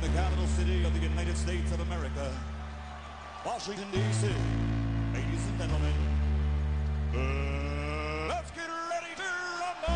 [0.00, 2.32] from the capital city of the United States of America,
[3.44, 4.28] Washington, D.C.
[5.12, 5.92] Ladies and gentlemen,
[7.14, 9.22] uh, let's get ready to
[9.60, 9.94] rumble!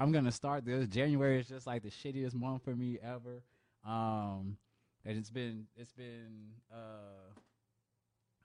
[0.00, 0.88] I'm gonna start this.
[0.88, 3.42] January is just like the shittiest month for me ever.
[3.86, 4.56] Um,
[5.04, 7.34] and it's been it's been uh,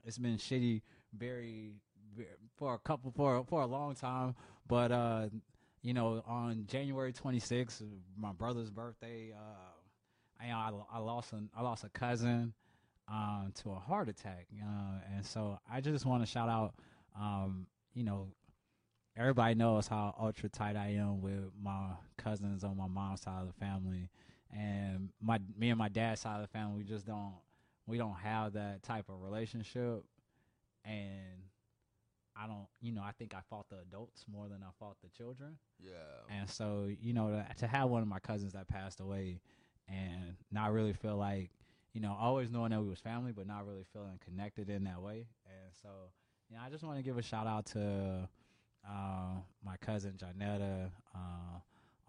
[0.06, 0.82] it's been shitty
[1.18, 1.76] very
[2.58, 4.36] for a couple for for a long time.
[4.68, 5.30] But uh,
[5.82, 7.84] you know, on January 26th,
[8.18, 12.54] my brother's birthday, uh, I, I lost a I lost a cousin
[13.08, 16.76] um, to a heart attack, uh, and so I just want to shout out,
[17.20, 18.28] um, you know,
[19.18, 23.48] everybody knows how ultra tight I am with my cousins on my mom's side of
[23.48, 24.10] the family,
[24.52, 26.78] and my me and my dad's side of the family.
[26.78, 27.34] We just don't
[27.88, 30.04] we don't have that type of relationship,
[30.86, 31.49] and
[32.42, 35.10] I don't you know I think I fought the adults more than I fought the
[35.10, 35.90] children, Yeah.
[36.30, 39.42] and so you know to, to have one of my cousins that passed away,
[39.88, 41.50] and not really feel like
[41.94, 45.02] you know always knowing that we was family, but not really feeling connected in that
[45.02, 45.90] way, and so.
[46.52, 48.28] You know, I just want to give a shout out to
[48.90, 51.60] uh, my cousin Janetta, uh,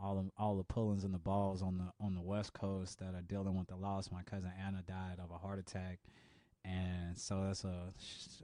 [0.03, 3.15] all the all the pullings and the balls on the on the West Coast that
[3.15, 4.11] are dealing with the loss.
[4.11, 5.99] My cousin Anna died of a heart attack,
[6.65, 7.93] and so that's a,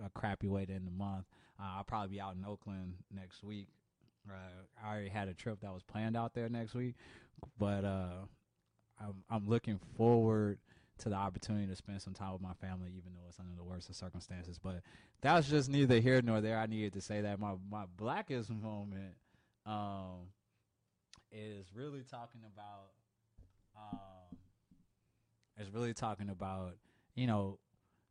[0.04, 1.24] a crappy way to end the month.
[1.58, 3.68] Uh, I'll probably be out in Oakland next week.
[4.28, 4.34] Uh,
[4.82, 6.96] I already had a trip that was planned out there next week,
[7.58, 8.26] but uh,
[9.00, 10.58] I'm I'm looking forward
[10.98, 13.62] to the opportunity to spend some time with my family, even though it's under the
[13.64, 14.58] worst of circumstances.
[14.58, 14.82] But
[15.20, 16.58] that was just neither here nor there.
[16.58, 19.14] I needed to say that my my blackest moment
[19.64, 20.30] um,
[21.30, 22.90] is really talking about
[23.76, 24.38] um,
[25.58, 26.76] is really talking about
[27.14, 27.58] you know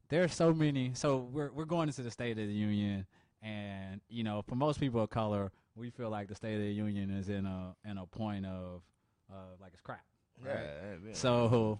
[0.09, 0.91] there's so many.
[0.93, 3.05] So we're we're going into the State of the Union,
[3.45, 6.71] and you know for most people of color, we feel like the State of the
[6.71, 8.81] Union is in a in a point of
[9.31, 10.03] uh, like it's crap.
[10.43, 10.51] Yeah.
[11.07, 11.77] yeah, So-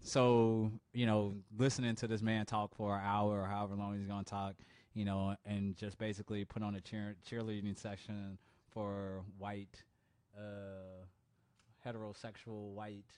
[0.00, 4.06] So, you know, listening to this man talk for an hour or however long he's
[4.06, 4.54] going to talk,
[4.94, 8.38] you know, and just basically put on a cheer- cheerleading section
[8.70, 9.82] for white,
[10.38, 11.06] uh,
[11.84, 13.10] heterosexual white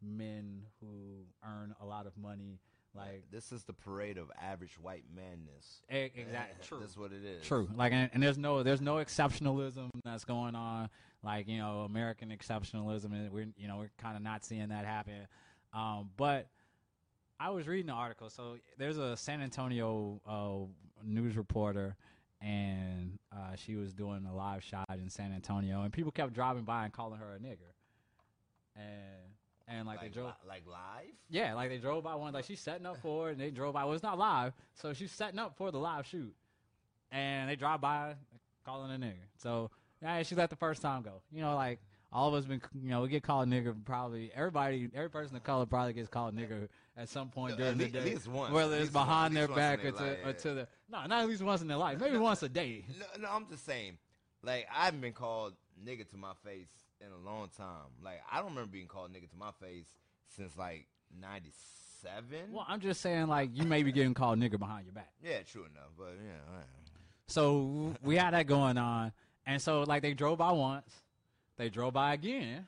[0.00, 2.58] men who earn a lot of money.
[2.94, 5.82] Like, this is the parade of average white manness.
[5.88, 6.66] exactly.
[6.66, 6.80] True.
[6.80, 7.46] That's what it is.
[7.46, 7.68] True.
[7.76, 10.88] Like, and, and there's no there's no exceptionalism that's going on.
[11.22, 14.84] Like, you know, American exceptionalism, and we're you know we're kind of not seeing that
[14.84, 15.28] happen.
[15.72, 16.48] Um, but
[17.38, 18.28] I was reading the article.
[18.28, 21.96] So there's a San Antonio uh, news reporter,
[22.40, 26.64] and uh, she was doing a live shot in San Antonio, and people kept driving
[26.64, 27.72] by and calling her a nigger.
[28.76, 29.29] And
[29.70, 30.28] and like, Like, they drove.
[30.28, 31.14] li- like live.
[31.28, 33.74] Yeah, like they drove by one, like she's setting up for it, and they drove
[33.74, 33.84] by.
[33.84, 36.34] Well, it's not live, so she's setting up for the live shoot,
[37.12, 38.14] and they drive by
[38.64, 39.14] calling a nigger.
[39.38, 39.70] So
[40.02, 41.22] yeah, she let the first time go.
[41.32, 41.78] You know, like
[42.12, 43.74] all of us been, you know, we get called nigger.
[43.84, 47.84] Probably everybody, every person of color probably gets called nigger at some point during the
[47.86, 48.52] at least once.
[48.52, 51.62] whether it's behind their back or to, or to the no, not at least once
[51.62, 52.84] in their life, maybe once a day.
[52.98, 53.98] No, no, I'm just saying.
[54.42, 55.54] Like I haven't been called
[55.84, 56.70] nigga to my face
[57.00, 57.88] in a long time.
[58.02, 59.86] Like I don't remember being called nigga to my face
[60.36, 60.86] since like
[61.20, 62.52] '97.
[62.52, 65.10] Well, I'm just saying, like you may be getting called nigga behind your back.
[65.22, 65.90] yeah, true enough.
[65.96, 66.60] But yeah.
[67.26, 69.12] So we had that going on,
[69.46, 70.90] and so like they drove by once,
[71.56, 72.66] they drove by again,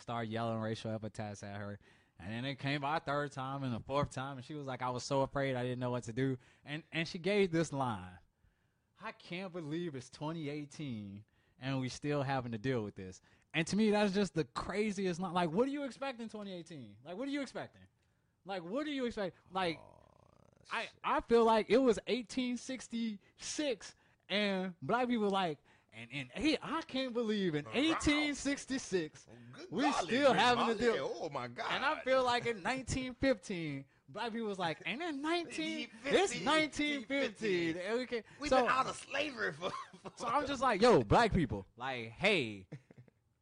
[0.00, 1.78] started yelling racial epithets at her,
[2.20, 4.66] and then it came by a third time and a fourth time, and she was
[4.66, 7.50] like, "I was so afraid, I didn't know what to do," and and she gave
[7.50, 8.18] this line,
[9.04, 11.24] "I can't believe it's 2018
[11.60, 13.20] and we still having to deal with this."
[13.54, 15.34] And to me, that's just the craziest line.
[15.34, 16.94] Like, what do you expect in 2018?
[17.04, 17.82] Like, what are you expecting?
[18.46, 19.36] Like, what do you expect?
[19.52, 19.92] Like, oh,
[20.72, 23.94] I, I feel like it was 1866
[24.30, 25.58] and black people like
[25.94, 31.10] and and hey, I can't believe in 1866 Good we golly, still having to deal
[31.20, 31.66] Oh my god!
[31.74, 37.76] and I feel like in 1915 black people was like and then 19 it's 1915
[37.86, 39.70] and we can, we've so, been out of slavery for.
[40.02, 42.66] for so I'm just like yo black people like hey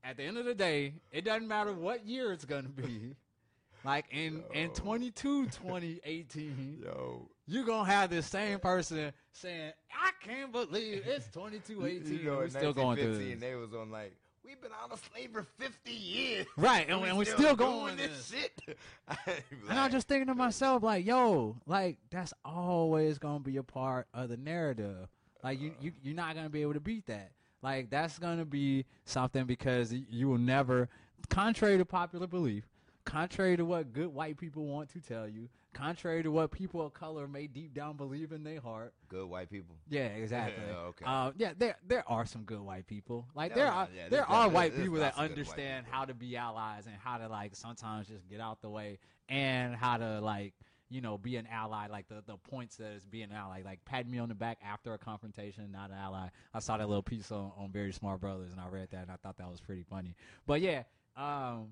[0.05, 3.15] at the end of the day it doesn't matter what year it's gonna be
[3.85, 7.29] like in in 22 2018 yo.
[7.47, 12.49] you're gonna have this same person saying, "I can't believe it's 2218." You know, we're
[12.49, 13.41] still going through 1915, this.
[13.41, 14.15] They was on like,
[14.45, 16.47] we've been out of slavery 50 years.
[16.57, 18.31] Right, and, and we're still going doing this.
[18.31, 18.79] this shit.
[19.69, 24.09] And I'm just thinking to myself, like, yo, like that's always gonna be a part
[24.15, 25.09] of the narrative.
[25.43, 26.01] Like you, you uh.
[26.03, 27.33] you're not gonna be able to beat that.
[27.63, 30.89] Like that's gonna be something because you will never,
[31.29, 32.65] contrary to popular belief,
[33.05, 36.95] contrary to what good white people want to tell you, contrary to what people of
[36.95, 38.95] color may deep down believe in their heart.
[39.09, 39.77] Good white people.
[39.89, 40.65] Yeah, exactly.
[40.67, 41.05] Yeah, okay.
[41.07, 43.27] Uh, yeah, there there are some good white people.
[43.35, 45.85] Like there no, are yeah, there are white people that lots of good white understand
[45.85, 45.99] people.
[45.99, 48.99] how to be allies and how to like sometimes just get out the way
[49.29, 50.55] and how to like
[50.91, 51.87] you know be an ally.
[51.87, 53.63] Like the the points that is being an ally.
[53.65, 56.29] Like pat me on the back after a confrontation, not an ally.
[56.53, 59.11] I saw that little piece on on Very Smart Brothas and I read that and
[59.11, 60.15] I thought that was pretty funny.
[60.47, 60.83] But yeah,
[61.17, 61.69] um,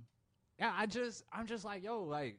[0.58, 2.38] yeah, I just I'm just like yo like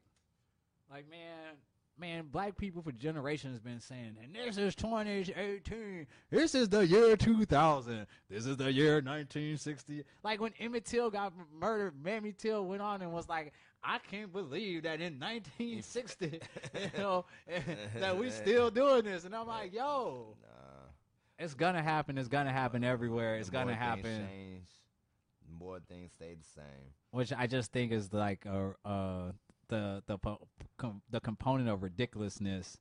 [0.90, 1.56] like man
[2.00, 7.18] man black people for generations been saying and this is 2018 this is the year
[7.18, 12.82] 2000 this is the year 1960 like when emmett till got murdered Mamie Till went
[12.82, 13.52] on and was like
[13.84, 16.40] i can't believe that in 1960
[16.74, 17.26] you know
[18.00, 19.26] that we still doing this.
[19.26, 20.88] And i'm like yo Nah.
[21.38, 22.18] it's gonna happen.
[22.18, 23.36] It's gonna happen everywhere.
[23.38, 24.28] It's gonna happen.
[24.28, 24.68] Change,
[25.60, 26.94] more things stay the same.
[27.12, 29.32] which I just think is like a uh
[29.70, 30.18] the the
[30.78, 32.78] com- the component of ridiculousness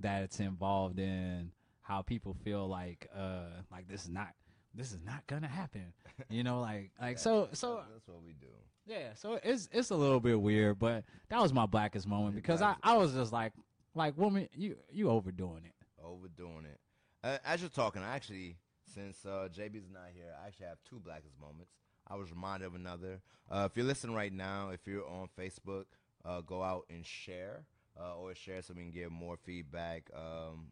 [0.00, 4.28] that it's involved in how people feel like uh like this is not
[4.74, 5.92] this is not gonna happen.
[6.28, 8.48] You know like like so so that's what we do.
[8.90, 12.60] Yeah so it's it's a little bit weird but that was my blackest moment because
[12.60, 13.52] I, I was just like
[13.94, 16.80] like woman you you overdoing it Overdoing it.
[17.22, 18.56] Uh, as you're talking, I actually,
[18.94, 21.72] since uh, JB's not here, I actually have two blackest moments.
[22.08, 23.20] I was reminded of another.
[23.50, 25.84] Uh, if you're listening right now, if you're on Facebook,
[26.24, 27.64] uh, go out and share,
[28.00, 30.68] uh, or share so we can get more feedback, um,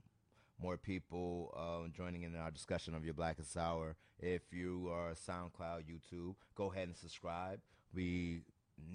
[0.60, 3.94] more people uh, joining in our discussion of your blackest hour.
[4.18, 7.60] If you are SoundCloud, YouTube, go ahead and subscribe.
[7.94, 8.42] We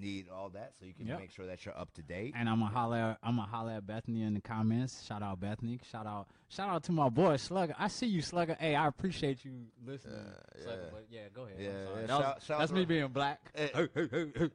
[0.00, 1.18] need all that so you can Yep.
[1.20, 2.32] make sure that you're up to date.
[2.36, 5.78] and I'm gonna holler I'm gonna holler at Bethany in the comments shout out Bethany
[5.90, 9.44] shout out shout out to my boy Slugger I see you Slugger hey I appreciate
[9.44, 10.88] you listening Uh, Slugger, yeah.
[10.90, 11.68] but yeah go ahead Yeah,
[12.00, 13.88] yeah, That was- shout- that's me being black Hey, hey,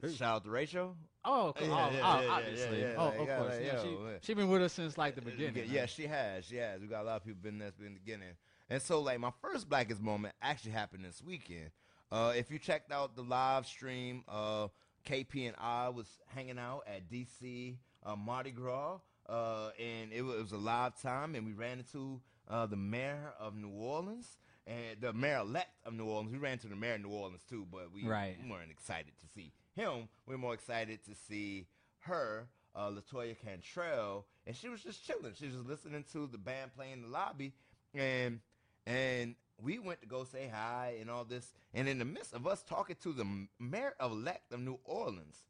[0.02, 0.12] hey.
[0.14, 0.96] Shout out to Rachel.
[1.24, 1.54] Oh.
[1.60, 2.82] Yeah, oh, yeah, oh, yeah, yeah, obviously.
[2.82, 3.54] yeah, oh, of yeah, course.
[3.56, 3.84] like, yeah, yo,
[4.20, 5.64] she she been with us since like the beginning.
[5.70, 5.90] Yeah, right?
[5.90, 6.46] she has.
[6.46, 6.82] She has.
[6.82, 8.30] We got a lot of people been there in the beginning.
[8.70, 11.72] And so, like, my first blackest moment actually happened this weekend.
[12.12, 14.68] Uh, if you checked out the live stream, uh,
[15.08, 17.76] KP and I was hanging out at DC
[18.06, 21.80] uh, Mardi Gras, uh, and it was, it was a live time, and we ran
[21.80, 22.20] into
[22.50, 26.32] uh, the mayor of New Orleans and the mayor-elect of New Orleans.
[26.32, 28.36] We ran into the mayor of New Orleans too, but we Right.
[28.50, 30.10] weren't excited to see him.
[30.26, 31.68] We were more excited to see
[32.00, 35.34] her, uh, Latoya Cantrell, and she was just chilling.
[35.36, 37.54] She was just listening to the band playing in the lobby,
[37.94, 38.40] and
[38.86, 41.54] and we went to go say hi and all this.
[41.74, 45.44] And in the midst of us talking to the mayor elect of New Orleans,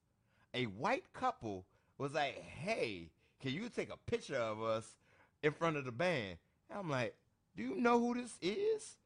[0.54, 1.66] a white couple
[1.98, 4.96] was like, "Hey, can you take a picture of us
[5.44, 6.38] in front of the band?"
[6.70, 7.16] And I'm like,
[7.56, 8.98] "Do you know who this is?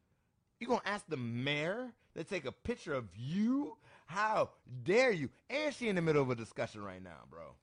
[0.58, 3.76] You gonna ask the mayor to take a picture of you?
[4.06, 4.50] How
[4.84, 7.56] dare you?" And she in the middle of a discussion right now, bro.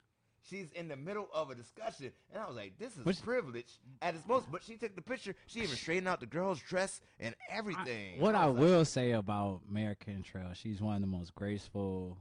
[0.52, 3.80] She's in the middle of a discussion, and I was like, "This is Which- privilege
[4.02, 5.34] at its most." But she took the picture.
[5.48, 8.20] She even straightened out the girl's dress and I- everything.
[8.20, 12.18] what I like, will say about Mayor Cantrell, she's one of the most graceful,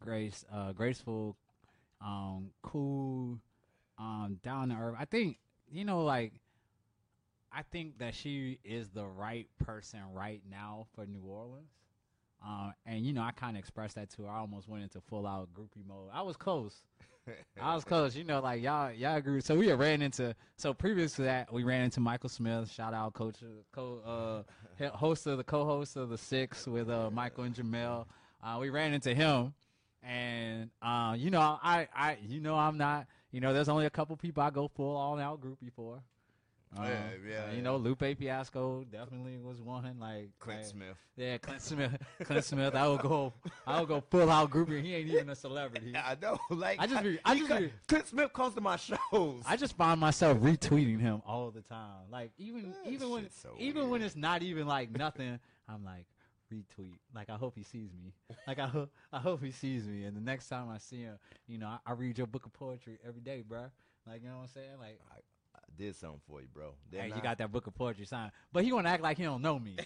[0.00, 1.36] grace, uh, graceful,
[2.00, 3.38] um, cool,
[3.98, 4.96] um, down to earth.
[4.98, 5.38] I think
[5.68, 6.32] you know, like,
[7.52, 11.72] I think that she is the right person right now for New Orleans.
[12.42, 14.28] Um, and you know, I kind of expressed that to her.
[14.30, 16.08] I almost went into full out groupie mode.
[16.12, 16.82] I was close.
[17.60, 18.16] I was close.
[18.16, 19.40] You know, like y'all, y'all grew.
[19.40, 20.34] So we ran into.
[20.56, 22.70] So previous to that, we ran into Michael Smith.
[22.70, 23.36] Shout out, coach,
[23.72, 24.44] co,
[24.80, 28.06] uh, host of the co-host of the Six with uh, Michael and Jemele.
[28.42, 29.54] Uh, we ran into him,
[30.02, 33.06] and uh, you know, I, I, you know, I'm not.
[33.32, 36.00] You know, there's only a couple people I go full all out groupie for.
[36.76, 36.88] Uh, Yeah,
[37.28, 37.62] yeah, You yeah.
[37.62, 39.96] know, Lupe Fiasco definitely was one.
[40.00, 40.96] Like Clint like- Smith.
[41.16, 41.92] Yeah, Clint Smith.
[42.24, 42.74] Clint Smith.
[42.74, 43.32] I would go.
[43.66, 44.82] I would go full out groupie.
[44.82, 45.90] He ain't even a celebrity.
[45.92, 46.38] Yeah, I know.
[46.50, 49.42] Like I just be- I just be- Clint Smith comes to my shows.
[49.46, 52.10] I just find myself retweeting him all the time.
[52.10, 56.06] Like even That even when so even when it's not even like nothing, I'm like
[56.52, 56.98] retweet.
[57.14, 58.12] Like I hope he sees me.
[58.46, 60.04] Like I hope I hope he sees me.
[60.04, 62.52] And the next time I see him, you know, I, I read your book of
[62.52, 63.66] poetry every day, bro.
[64.06, 64.78] Like you know what I'm saying?
[64.78, 65.16] Like I
[65.76, 66.74] did something for you, bro.
[66.90, 69.24] hey, Didn't you got that book of poetry signed, but he wanna act like he
[69.24, 69.76] don't know me.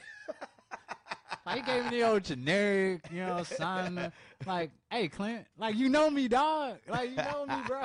[1.47, 4.13] like he gave me the old generic, you know, sign.
[4.47, 6.79] Like, hey Clint, like you know me, dog.
[6.89, 7.81] Like you know me, bro.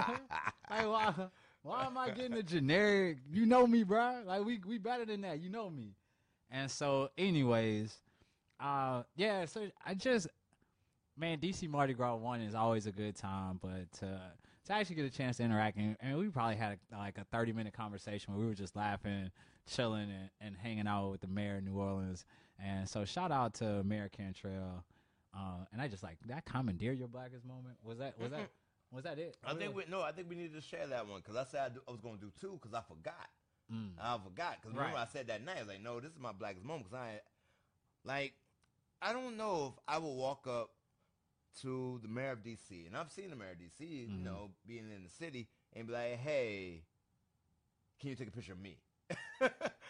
[0.69, 1.13] Like why?
[1.61, 3.17] Why am I getting a generic?
[3.31, 4.21] You know me, bro.
[4.25, 5.39] Like we we better than that.
[5.39, 5.95] You know me.
[6.51, 7.97] And so, anyways,
[8.59, 9.45] uh, yeah.
[9.45, 10.27] So I just,
[11.17, 14.21] man, DC Mardi Gras one is always a good time, but to
[14.65, 17.25] to actually get a chance to interact, and, and we probably had a, like a
[17.25, 19.31] thirty minute conversation where we were just laughing,
[19.67, 22.25] chilling, and, and hanging out with the mayor of New Orleans.
[22.63, 24.83] And so, shout out to Mayor Cantrell.
[25.33, 27.75] Uh, and I just like that commandeer your blackest moment.
[27.83, 28.49] Was that was that
[28.91, 29.35] Was that it?
[29.45, 30.01] I think we no.
[30.01, 31.99] I think we needed to share that one because I said I, do, I was
[31.99, 33.27] going to do two because I forgot.
[33.73, 33.89] Mm.
[33.99, 35.07] I forgot because remember Right.
[35.07, 35.57] I said that night.
[35.57, 37.19] I was like, no, this is my blackest moment because I,
[38.05, 38.33] like,
[39.01, 40.69] I don't know if I will walk up
[41.61, 44.23] to the mayor of DC, and I've seen the mayor of DC, you Mhm.
[44.23, 46.83] know, being in the city, and be like, hey,
[47.99, 48.77] can you take a picture of me?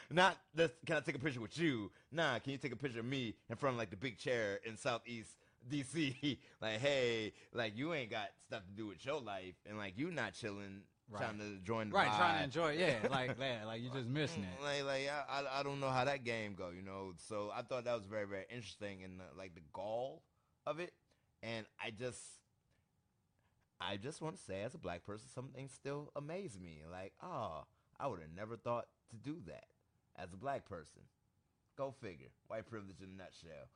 [0.10, 1.92] Not this, can I take a picture with you?
[2.12, 4.60] Nah, can you take a picture of me in front of like the big chair
[4.66, 5.32] in Southeast
[5.70, 6.38] DC?
[6.62, 10.12] like, hey, like you ain't got stuff to do with your life, and like you
[10.12, 10.82] not chilling,
[11.12, 11.22] Right.
[11.22, 12.72] trying to join the Right, trying to enjoy.
[12.74, 12.80] it.
[12.80, 13.66] Yeah, like that.
[13.66, 14.64] Like you just missing it.
[14.64, 17.14] Like, like I, I, I don't know how that game go, you know.
[17.28, 20.24] So I thought that was very, very interesting, and uh, like the gall
[20.66, 20.92] of it,
[21.46, 22.20] and I just,
[23.80, 26.82] I just want to say, as a black person, some things still amaze me.
[26.92, 27.64] Like, oh,
[28.00, 29.66] I would have never thought to do that
[30.16, 31.02] as a black person.
[31.78, 32.30] Go figure.
[32.48, 33.68] White privilege in a nutshell.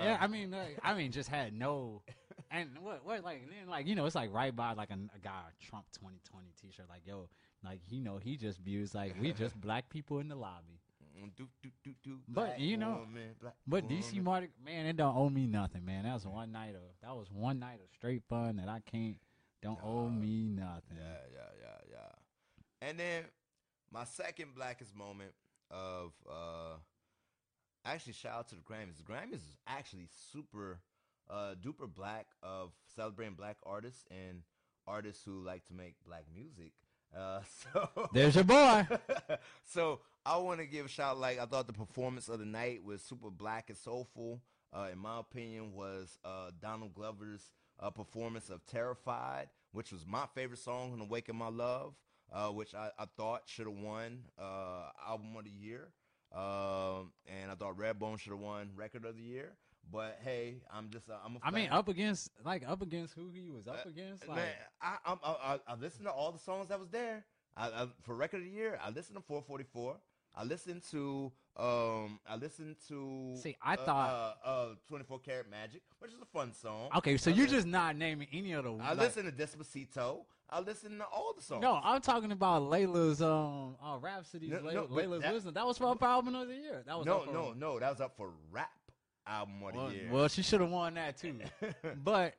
[0.00, 2.02] yeah, Um, I mean, like, I mean, just had no,
[2.50, 5.18] and what, what, like, then, like, you know, it's like right by like a, a
[5.22, 7.28] guy Trump 2020 T-shirt, like, yo,
[7.64, 10.80] like, you know, he just views like we just black people in the lobby.
[11.36, 13.34] Do, do, do, do, But, you know, woman,
[13.66, 14.22] But DC.
[14.22, 16.04] Mardi, man, it don't owe me nothing, man.
[16.04, 19.16] That was one night of that was one night of straight fun that I can't
[19.62, 20.96] don't owe me nothing.
[20.96, 22.88] Yeah, yeah, yeah, yeah.
[22.88, 23.24] And then
[23.92, 25.32] my second blackest moment
[25.70, 26.76] of uh
[27.84, 28.96] actually shout out to the Grammys.
[28.96, 30.80] The Grammys is actually super
[31.28, 34.42] uh duper black of celebrating black artists and
[34.86, 36.72] artists who like to make black music.
[37.16, 37.40] Uh
[37.72, 38.86] so There's your boy.
[39.64, 41.18] so I want to give a shout.
[41.18, 44.40] Like I thought the performance of the night was super black and soulful.
[44.72, 47.50] Uh, in my opinion, was uh, Donald Glover's
[47.80, 51.94] uh, performance of "Terrified," which was my favorite song on "Awaken My Love,"
[52.32, 55.88] uh, which I, I thought should have won uh, album of the year.
[56.32, 59.56] Um, and I thought Redbone should have won record of the year.
[59.92, 63.30] But hey, I'm just uh, I'm a I mean, up against like up against who
[63.30, 64.26] he was up against.
[64.28, 67.24] Like, Man, I, I, I, I, I listened to all the songs that was there.
[67.56, 69.96] I, I, for record of the year, I listened to 4:44.
[70.34, 73.34] I listened to, um, I listened to.
[73.36, 76.90] See, I uh, thought- uh, uh, 24 Karat Magic, which is a fun song.
[76.96, 78.72] okay, so I you're just not naming any of the.
[78.74, 80.24] I like- listened to Despacito.
[80.52, 81.62] I listened to all the songs.
[81.62, 85.54] No, I'm talking about Laila's um uh, Rapsody's No, Laila, no, Laila's that- wisdom.
[85.54, 86.82] That was for album of the year.
[86.86, 87.78] That was no, no, no.
[87.78, 88.70] That was up for rap
[89.26, 90.08] album of Well, the year.
[90.10, 91.38] well, she should have won that too.
[92.04, 92.34] But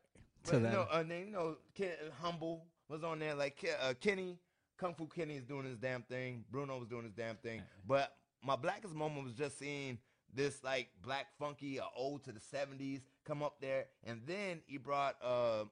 [0.46, 3.36] to But that, no, then you know, Ken, Humble was on there.
[3.36, 4.38] Like uh, Kenny,
[4.78, 6.44] Kung Fu Kenny is doing his damn thing.
[6.52, 7.62] Bruno was doing his damn thing.
[7.88, 10.00] But my blackest moment was just seeing
[10.34, 14.78] this like black funky, uh, old to the '70s, come up there, and then he
[14.78, 15.66] brought uh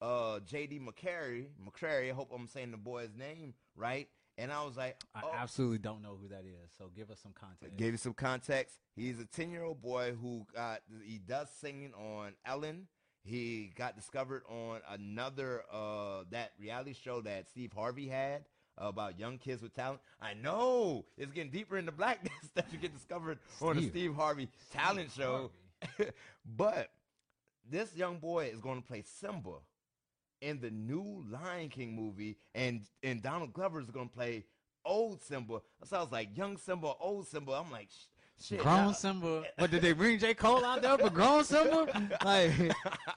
[0.00, 0.80] uh J.D.
[0.80, 1.46] McCary.
[1.64, 4.08] McCrary, I hope I'm saying the boy's name right.
[4.42, 6.72] And I was like, I oh, absolutely don't know who that is.
[6.76, 7.76] So give us some context.
[7.76, 8.74] Gave you some context.
[8.96, 12.88] He's a 10 year old boy who got, he does singing on Ellen.
[13.22, 18.42] He got discovered on another, uh, that reality show that Steve Harvey had
[18.76, 20.00] about young kids with talent.
[20.20, 23.92] I know it's getting deeper into blackness that you get discovered on the Steve.
[23.92, 25.52] Steve Harvey talent show.
[26.56, 26.88] but
[27.70, 29.58] this young boy is going to play Simba
[30.42, 34.44] in the new Lion King movie, and and Donald Glover is going to play
[34.84, 35.60] old Simba.
[35.84, 37.52] So I was like, young Simba, old Simba.
[37.52, 37.88] I'm like,
[38.42, 38.58] shit.
[38.60, 38.92] grown nah.
[38.92, 39.44] Simba.
[39.56, 41.86] But did they bring J Cole out there for grown Simba?
[42.24, 42.52] Like,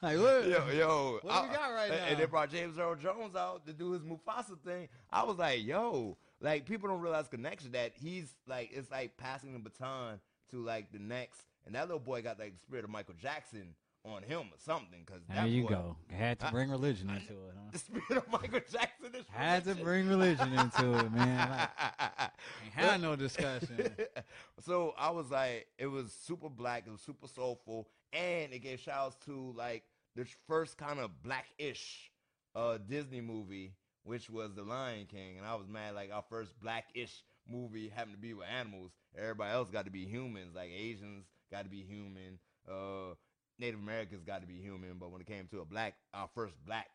[0.02, 0.48] like what?
[0.48, 2.06] Yo, yo, What do we got right and- now?
[2.08, 4.88] And they brought James Earl Jones out to do his Mufasa thing.
[5.12, 9.54] I was like, yo, like people don't realize connection that he's like it's like passing
[9.54, 10.20] the baton
[10.52, 13.74] to like the next, and that little boy got like the spirit of Michael Jackson
[14.06, 15.04] on him or something.
[15.06, 15.96] Cause There you boy, go.
[16.12, 17.62] Had to I- bring religion into it, huh?
[17.72, 21.50] The spirit of Michael Jackson is Had to bring religion into it, man.
[21.50, 21.70] Like,
[22.64, 23.90] ain't had no discussion.
[24.62, 28.80] so I was like, it was super black, it was super soulful, and it gave
[28.80, 29.84] shouts to like
[30.16, 32.12] the first kind of black-ish
[32.56, 36.58] uh, Disney movie, which was The Lion King, and I was mad like our first
[36.62, 38.92] black-ish movie happened to be with animals.
[39.18, 43.16] Everybody else got to be humans, like Asians got to be human, uh,
[43.60, 46.54] Native Americans got to be human, but when it came to a black, our first
[46.66, 46.88] black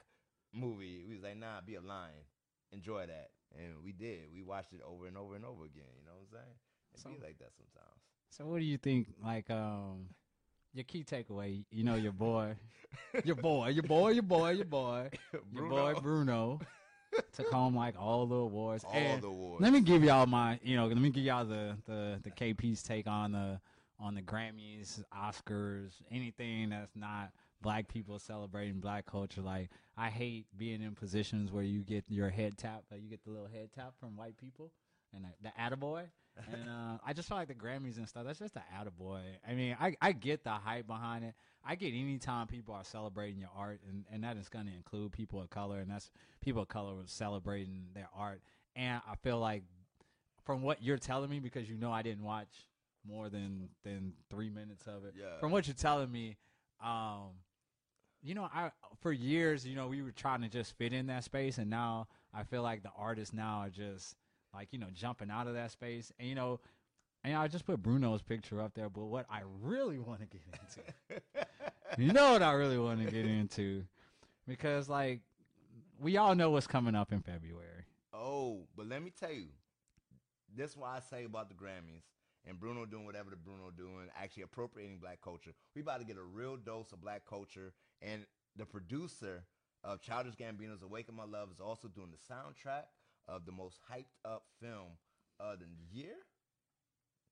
[0.52, 2.12] movie, we was like, nah, be a lion,
[2.72, 4.24] enjoy that, and we did.
[4.34, 5.88] We watched it over and over and over again.
[5.98, 6.54] You know what I'm saying?
[6.94, 8.00] It So- be like that sometimes.
[8.30, 9.08] So what do you think?
[9.24, 10.06] Like, um,
[10.72, 11.64] your key takeaway?
[11.72, 12.54] You know, your boy,
[13.24, 15.10] your boy, your boy, your boy, your boy,
[15.52, 16.60] your boy Bruno
[17.32, 18.84] took home like all the awards.
[18.84, 19.60] All And the awards.
[19.62, 22.84] Let me give y'all my, you know, let me give y'all the the the KP's
[22.84, 23.60] take on the
[24.00, 27.30] on the Grammys, Oscars, anything that's not
[27.62, 29.42] black people celebrating black culture.
[29.42, 33.22] Like, I hate being in positions where you get your head tap, uh, you get
[33.24, 34.72] the little head tap from white people,
[35.14, 36.04] and the, the attaboy.
[36.50, 38.24] and uh, I just feel like the Grammys and stuff.
[38.24, 39.20] That's just the attaboy.
[39.46, 41.34] I mean, I I get the hype behind it.
[41.64, 45.12] I get anytime people are celebrating your art, and and that is going to include
[45.12, 48.40] people of color, and that's people of color celebrating their art.
[48.76, 49.64] And I feel like
[50.44, 52.48] from what you're telling me, because you know I didn't watch
[53.06, 55.14] more than than three minutes of it.
[55.18, 55.38] Yeah.
[55.38, 56.36] From what you're telling me,
[56.84, 57.30] um,
[58.22, 61.24] you know, I for years, you know, we were trying to just fit in that
[61.24, 64.16] space, and now I feel like the artists now are just
[64.54, 66.60] like you know jumping out of that space, and you know,
[67.24, 68.90] and I just put Bruno's picture up there.
[68.90, 71.22] But what I really want to get into,
[71.98, 73.84] you know, what I really want to get into,
[74.46, 75.20] because like
[75.98, 77.84] we all know what's coming up in February.
[78.12, 79.46] Oh, but let me tell you,
[80.54, 82.02] this is what I say about the Grammys
[82.46, 85.52] and Bruno doing whatever the Bruno doing, actually appropriating black culture.
[85.74, 88.24] We about to get a real dose of black culture, and
[88.56, 89.44] the producer
[89.84, 92.84] of Childish Gambino's "Awaken My Love" is also doing the soundtrack
[93.28, 94.98] of the most hyped up film
[95.38, 96.16] of the year.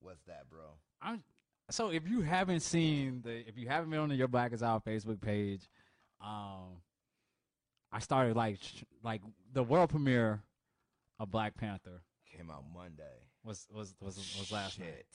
[0.01, 0.79] What's that, bro?
[1.03, 1.23] I'm
[1.71, 4.81] so if you haven't seen the if you haven't been on the Your Blackest Hour
[4.81, 5.69] Facebook page,
[6.21, 6.81] um,
[7.93, 8.59] I started like
[9.03, 9.23] like
[9.53, 10.43] the world premiere
[11.19, 12.03] of Black Panther
[12.37, 13.28] Came out Monday.
[13.49, 15.07] Was was was was last night,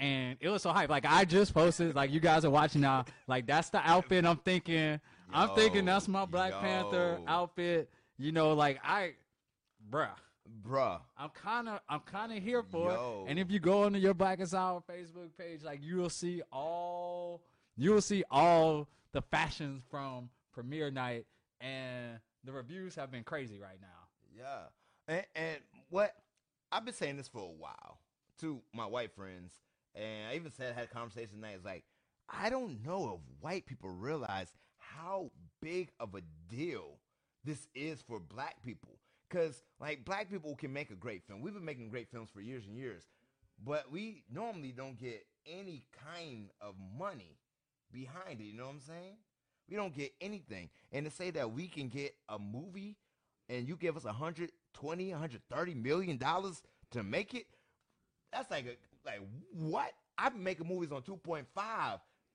[0.00, 0.90] and it was so hype.
[0.90, 3.04] Like I just posted, like you guys are watching now.
[3.28, 4.98] Like that's the outfit I'm thinking.
[5.32, 7.88] I'm thinking that's my Black Panther outfit.
[8.16, 9.12] You know, like I,
[9.88, 10.08] bruh.
[10.66, 10.98] Bruh.
[11.16, 13.24] I'm kind of I'm kind of here for Yo.
[13.24, 13.30] it.
[13.30, 17.42] And if you go onto your Blackest Hour Facebook page, like you will see all
[17.76, 21.26] you will see all the fashions from premiere night,
[21.60, 24.08] and the reviews have been crazy right now.
[24.36, 24.66] Yeah.
[25.06, 25.56] And, and
[25.90, 26.16] what
[26.70, 27.98] I've been saying this for a while
[28.40, 29.52] to my white friends,
[29.94, 31.54] and I even said I had a conversation tonight.
[31.56, 31.84] It's like
[32.28, 35.30] I don't know if white people realize how
[35.62, 36.98] big of a deal
[37.44, 38.98] this is for black people.
[39.30, 41.42] Cause like black people can make a great film.
[41.42, 43.04] We've been making great films for years and years,
[43.64, 47.38] but we normally don't get any kind of money
[47.92, 48.44] behind it.
[48.44, 49.16] You know what I'm saying?
[49.68, 50.70] We don't get anything.
[50.92, 52.96] And to say that we can get a movie
[53.48, 54.04] and you give us
[54.82, 57.46] 120, 130 million dollars to make it,
[58.32, 59.20] that's like a like
[59.52, 59.92] what?
[60.18, 61.44] I've been making movies on 2.5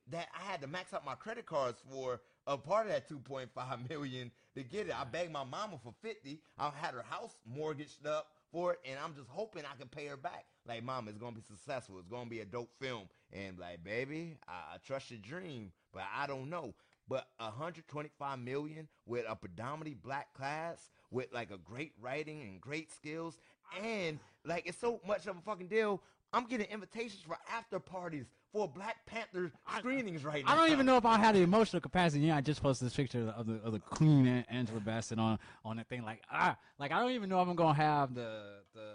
[0.09, 3.89] that I had to max out my credit cards for a part of that 2.5
[3.89, 4.99] million to get it.
[4.99, 6.39] I begged my mama for 50.
[6.57, 10.07] I had her house mortgaged up for it, and I'm just hoping I can pay
[10.07, 10.45] her back.
[10.67, 11.99] Like, mom, it's gonna be successful.
[11.99, 13.03] It's gonna be a dope film.
[13.31, 16.73] And like, baby, I, I trust your dream, but I don't know.
[17.07, 22.91] But 125 million with a predominantly black class, with like a great writing and great
[22.91, 23.37] skills,
[23.81, 26.01] and like it's so much of a fucking deal.
[26.31, 30.53] I'm getting invitations for after parties for Black Panther screenings right now.
[30.53, 32.25] I don't even know if I had the emotional capacity.
[32.25, 35.37] Yeah, I just posted this picture of the of the Queen An- Angela Bassett on
[35.63, 36.03] on that thing.
[36.03, 38.87] Like ah, like I don't even know if I'm gonna have the the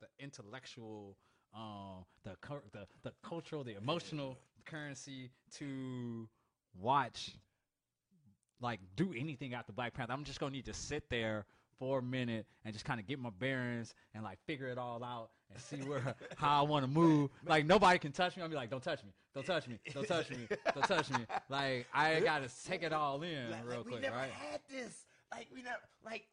[0.00, 1.16] the intellectual,
[1.54, 2.36] um, the
[2.72, 6.28] the the cultural, the emotional currency to
[6.80, 7.32] watch
[8.60, 10.12] like do anything after Black Panther.
[10.12, 11.46] I'm just gonna need to sit there
[11.78, 15.04] for a minute and just kind of get my bearings and like figure it all
[15.04, 17.30] out and see where how I want to move.
[17.46, 18.42] Like nobody can touch me.
[18.42, 21.26] I'll be like, don't touch me, don't touch me, don't touch me, don't touch me.
[21.48, 24.30] Like I gotta take it all in like, real like, we never right?
[24.30, 25.04] had this.
[25.30, 26.26] Like we never like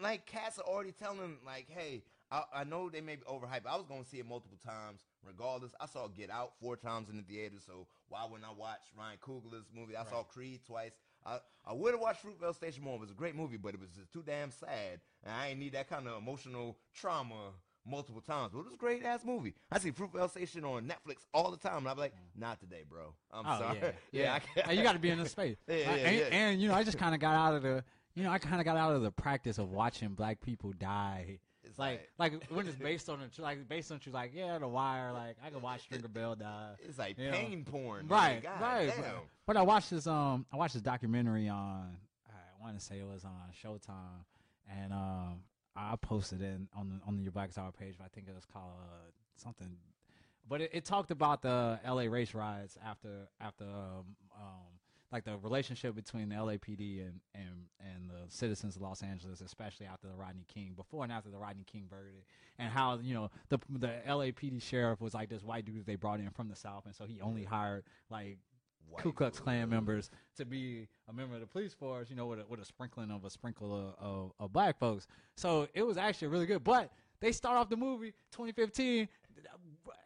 [0.00, 3.66] like cats are already telling them like, hey, I, I know they may be overhyped.
[3.68, 5.72] I was gonna see it multiple times, regardless.
[5.80, 9.18] I saw Get Out four times in the theater, so why wouldn't I watch Ryan
[9.20, 9.96] Coogler's movie?
[9.96, 10.92] I saw Creed twice.
[11.26, 12.94] I, I would have watched Fruitvale Station more.
[12.96, 15.58] It was a great movie, but it was just too damn sad, and I ain't
[15.58, 17.52] need that kind of emotional trauma
[17.86, 18.52] multiple times.
[18.52, 19.54] But it was a great ass movie.
[19.72, 23.12] I see Fruitvale Station on Netflix all the time, and I'm like, not today, bro.
[23.32, 23.78] I'm oh sorry.
[23.82, 24.34] yeah, yeah.
[24.34, 25.56] I can't- And you got to be in the space.
[25.68, 26.24] Yeah, yeah, and, yeah.
[26.30, 27.84] and you know, I just kind of got out of the.
[28.14, 31.38] You know, I kind of got out of the practice of watching black people die.
[31.80, 34.68] Like, like when it's based on a tr- like based on truth, like yeah, The
[34.68, 35.12] Wire.
[35.12, 36.74] Like I could watch Stringer Bell die.
[36.86, 37.32] It's like Yeah.
[37.32, 38.06] pain porn.
[38.06, 38.92] right, right.
[38.94, 39.14] Damn.
[39.46, 41.96] But, I watched this um I watched this documentary on
[42.28, 43.32] I want to say it was on
[43.64, 44.24] Showtime,
[44.70, 45.40] and um
[45.74, 47.94] I posted it on the on the Your Black Hour page.
[47.98, 49.68] But I think it was called uh, something.
[50.48, 52.08] But it, it talked about the L.A.
[52.08, 54.04] race riots after after um,
[54.36, 54.66] um
[55.12, 59.86] like the relationship between the LAPD and and and the citizens of Los Angeles, especially
[59.86, 62.26] after the Rodney King, before and after the Rodney King verdict,
[62.58, 66.20] and how you know the the LAPD sheriff was like this white dude they brought
[66.20, 68.38] in from the South, and so he only hired like
[68.90, 72.26] White Ku Klux Klan members to be a member of the police force, you know,
[72.26, 75.06] with a, with a sprinkling of a sprinkle of, of, of black folks.
[75.36, 76.64] So it was actually really good.
[76.64, 79.08] But they start off the movie 2015.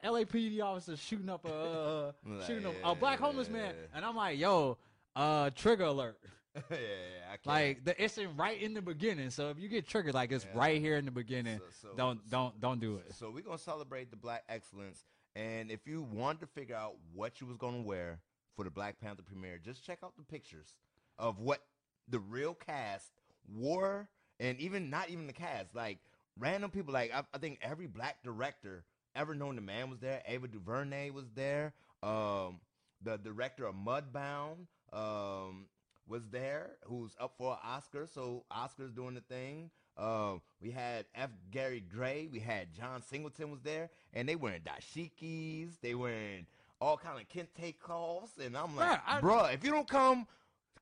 [0.04, 4.14] LAPD officers shooting up a uh, Like, shooting up a black homeless man, and I'm
[4.14, 4.76] like, yo,
[5.16, 6.18] uh, trigger alert.
[6.70, 7.46] yeah, yeah, I can't.
[7.46, 9.30] Like the, it's in right in the beginning.
[9.30, 10.58] So if you get triggered, like it's Yeah.
[10.58, 13.12] right here in the beginning, So- so- don't don't don't do it.
[13.14, 15.04] So we're gonna celebrate the black excellence.
[15.36, 18.20] And if you wanted to figure out what you was gonna wear
[18.54, 20.76] for the Black Panther premiere, just check out the pictures
[21.18, 21.64] of what
[22.06, 23.10] the real cast
[23.52, 25.98] wore, and even not even the cast, like
[26.38, 26.94] random people.
[26.94, 28.84] Like I, I think every black director
[29.16, 30.22] ever known the man was there.
[30.26, 31.72] Ava DuVernay was there.
[32.04, 32.60] Um,
[33.02, 35.66] the director of Mudbound um,
[36.06, 38.06] was there, who's up for an Oscar.
[38.12, 39.70] So Oscar's doing the thing.
[39.96, 41.30] Um, we had F.
[41.50, 42.28] Gary Gray.
[42.30, 45.80] We had John Singleton was there, and they wearing dashikis.
[45.80, 46.46] They wearing
[46.80, 50.26] all kind of kente cloths, and I'm like, Bruh, I- bruh, if you don't come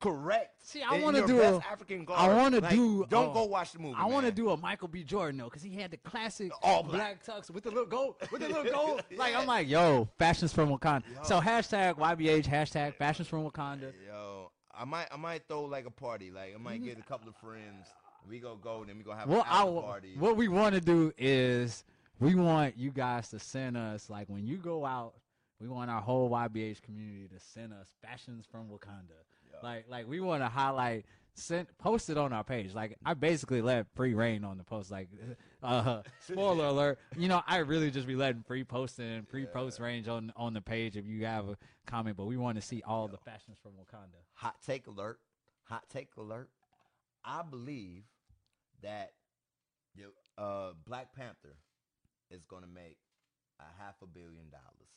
[0.02, 3.32] correct, See, I wanna do best a- African I garb, wanna like, do, Don't uh,
[3.32, 3.96] go watch the movie.
[3.98, 5.02] I want to do a Michael B.
[5.04, 7.24] Jordan though, because he had the classic All black.
[7.24, 9.02] black tux with the little gold, with the little gold.
[9.16, 11.04] Like I'm like, yo, fashions from Wakanda.
[11.14, 11.22] Yo.
[11.24, 13.92] So hashtag YBH, hashtag fashions from Wakanda.
[14.06, 16.30] Yo, I might, I might throw like a party.
[16.30, 17.86] Like I might get a couple of friends.
[18.28, 20.14] We go go, and then we gonna have What an party.
[20.18, 21.84] what we want to do is
[22.20, 25.14] we want you guys to send us like when you go out.
[25.60, 29.14] We want our whole YBH community to send us fashions from Wakanda.
[29.62, 32.74] Like like we want to highlight send post it on our page.
[32.74, 34.90] Like I basically let free reign on the post.
[34.90, 35.08] Like
[35.62, 39.80] uh spoiler alert, you know, I really just be letting free posting and free post
[39.80, 42.82] range on on the page if you have a comment, but we want to see
[42.86, 44.20] all the fashions from Wakanda.
[44.34, 45.18] Hot take alert.
[45.64, 46.50] Hot take alert.
[47.24, 48.02] I believe
[48.82, 49.12] that
[49.94, 51.56] your uh, Black Panther
[52.30, 52.98] is gonna make
[53.60, 54.90] a half a billion dollars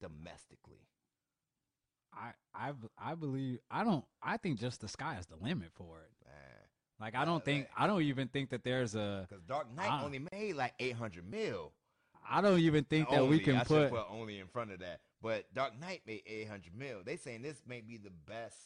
[0.00, 0.88] domestically.
[2.16, 5.98] I I I believe I don't I think just the sky is the limit for
[6.00, 6.10] it.
[6.26, 6.34] Man.
[7.00, 10.02] Like I don't Like- think I don't even think that there's a Because Dark Knight
[10.02, 11.72] only made like eight hundred mil.
[12.28, 15.00] I don't even think that we can I put put only in front of that.
[15.20, 17.02] But Dark Knight made eight hundred mil.
[17.04, 18.56] They saying this may be the best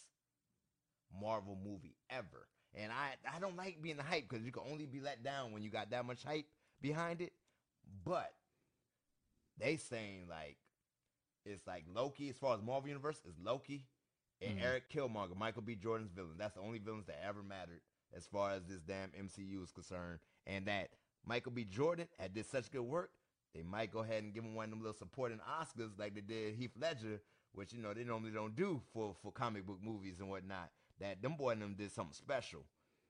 [1.21, 2.47] Marvel movie ever.
[2.75, 5.53] And I I don't like being the hype because you can only be let down
[5.53, 6.47] when you got that much hype
[6.81, 7.33] behind it.
[8.05, 8.33] But
[9.57, 10.59] they saying like
[11.45, 13.87] it's like Loki as far as Marvel Universe is Loki
[14.41, 14.63] and Mhm.
[14.63, 15.75] Erik Killmonger, Michael B.
[15.75, 16.37] Jordan's villain.
[16.39, 17.81] That's the only villains that ever mattered
[18.13, 20.21] as far as this damn MCU is concerned.
[20.47, 20.91] And that
[21.25, 21.65] Michael B.
[21.65, 23.13] Jordan had did such good work,
[23.55, 26.21] they might go ahead and give him one of them little supporting Oscars like they
[26.21, 27.21] did Heath Ledger,
[27.53, 30.71] which you know they normally don't do for for comic book movies and whatnot.
[30.99, 32.67] That them boy and them did something special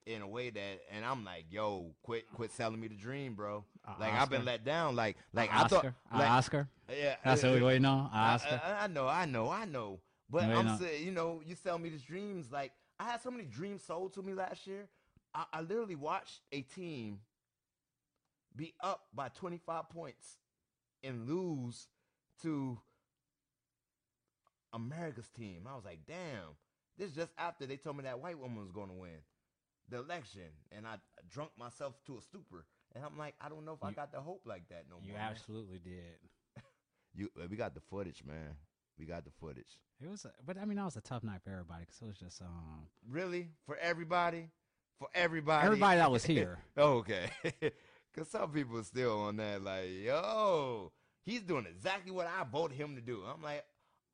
[0.09, 3.64] in a way that, and I'm like, yo, quit quit selling me the dream, bro.
[3.85, 4.97] A like I've been let down.
[4.97, 6.68] Like like a I thought, Oscar, like, Oscar.
[6.88, 8.11] yeah, That's what uh, we waiting on.
[8.12, 8.61] Oscar.
[8.64, 10.01] I, I know, I know, I know.
[10.31, 12.51] But I'm saying, you know, you sell me these dreams.
[12.51, 14.88] Like I had so many dreams sold to me last year.
[15.35, 17.21] I, I literally watched a team
[18.57, 20.38] be up by 25 points
[21.05, 21.87] and lose
[22.42, 22.79] to
[24.73, 25.66] America's team.
[25.71, 26.57] I was like, damn.
[26.99, 29.21] This just after they told me that white woman was going to win
[29.90, 30.96] the election, and I
[31.31, 32.66] drunk myself to a stupor.
[32.94, 35.12] And I'm like, I don't know if I got the hope like that no you
[35.12, 35.18] more.
[35.18, 35.31] man.
[35.31, 36.18] absolutely did.
[37.14, 38.55] You, we got the footage, man.
[38.98, 39.79] We got the footage.
[40.01, 42.07] It was, a, but I mean, that was a tough night for everybody because it
[42.07, 43.48] was just um Really?
[43.66, 44.51] For everybody?
[44.98, 45.66] For everybody?
[45.66, 46.59] everybody that was here.
[46.79, 47.31] Okay.
[48.14, 50.90] Because some people are still on that, like, yo,
[51.22, 53.22] he's doing exactly what I voted him to do.
[53.22, 53.64] I'm like,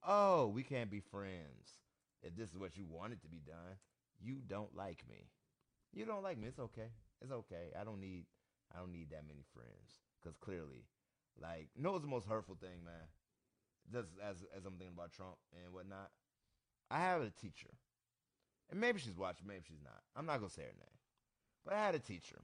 [0.06, 1.78] oh, we can't be friends.
[2.22, 3.76] If this is what you wanted to be done,
[4.20, 5.28] you don't like me.
[5.94, 6.48] You don't like me.
[6.48, 6.90] It's okay.
[7.22, 7.70] It's okay.
[7.78, 8.24] I don't need,
[8.74, 10.02] I don't need that many friends.
[10.20, 10.84] Because clearly,
[11.40, 13.06] like, you know what's the most hurtful thing, man?
[13.92, 16.10] Just as, as I'm thinking about Trump and whatnot.
[16.90, 17.70] I have a teacher.
[18.70, 20.02] And maybe she's watching, maybe she's not.
[20.16, 20.98] I'm not to say her name.
[21.64, 22.40] But I had a teacher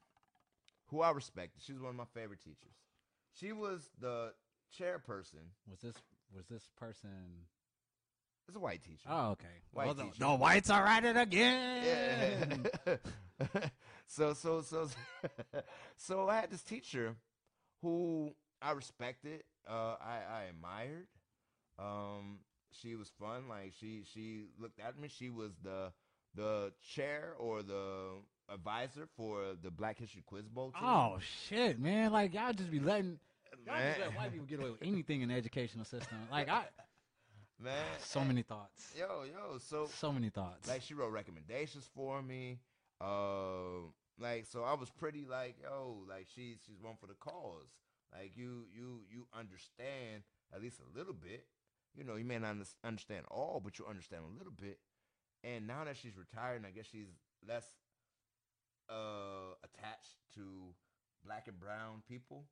[0.89, 1.63] who I respected.
[1.63, 2.77] She was one of my favorite teachers.
[3.33, 4.33] She was the
[4.79, 5.51] chairperson.
[5.69, 5.97] Was this
[6.35, 7.47] was this person?
[8.51, 9.07] It's a white teacher.
[9.09, 9.47] Oh, okay.
[9.71, 10.15] White Well, the, teacher.
[10.19, 12.67] the whites are at it again.
[12.89, 12.97] Yeah.
[14.09, 14.89] so so so
[15.97, 17.15] so I had this teacher
[17.81, 19.45] who I respected.
[19.69, 21.07] Uh, I I admired.
[21.79, 22.41] Um,
[22.73, 23.45] she was fun.
[23.49, 25.07] Like she she looked at me.
[25.07, 25.93] She was the
[26.35, 28.15] the chair or the
[28.53, 30.73] advisor for the Black History Quiz Bowl.
[30.73, 30.83] Team.
[30.85, 32.11] Oh shit, man!
[32.11, 33.21] Like y'all just be letting
[33.65, 33.95] y'all Man.
[33.95, 36.19] just let white people get away with anything in the educational system.
[36.33, 36.65] Like I,
[37.63, 40.69] man, so many thoughts, Yo yo, so so many thoughts.
[40.69, 42.59] like she wrote recommendations for me.
[43.01, 47.69] Uh, like so I was pretty like yo, like she's she's one for the cause.
[48.13, 50.23] Like you you you understand
[50.55, 51.47] at least a little bit.
[51.97, 54.79] You know, you may not under- understand all, but you understand a little bit.
[55.43, 57.09] And now that she's retired, and I guess she's
[57.47, 57.65] less
[58.89, 60.75] uh attached to
[61.25, 62.45] black and brown people.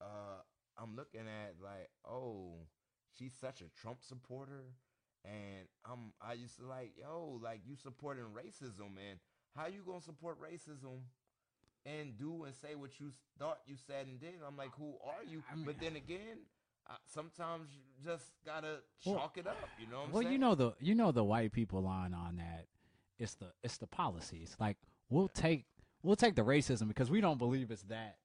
[0.00, 0.40] Uh,
[0.78, 2.66] I'm looking at like, oh,
[3.18, 4.64] she's such a Trump supporter,
[5.24, 9.18] and I'm I used to like, yo, like you supporting racism, man.
[9.56, 11.00] How you gonna support racism
[11.84, 14.34] and do and say what you thought you said and did?
[14.46, 15.42] I'm like, who are you?
[15.50, 16.38] I mean- but then again,
[16.88, 19.56] uh, sometimes you just gotta Well- chalk it up.
[19.78, 20.32] You know what I'm well, saying?
[20.32, 22.66] you know the you know the white people line on that.
[23.18, 24.56] It's the it's the policies.
[24.58, 24.78] Like
[25.10, 25.66] we'll take
[26.02, 28.16] we'll take the racism because we don't believe it's that.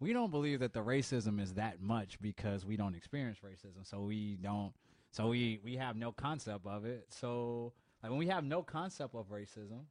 [0.00, 3.84] We don't believe that the racism is that much because we don't experience racism.
[3.84, 4.72] So we don't.
[5.10, 7.06] So we we have no concept of it.
[7.10, 9.86] So like when we have no concept of racism,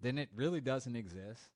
[0.00, 1.48] then it really doesn't exist.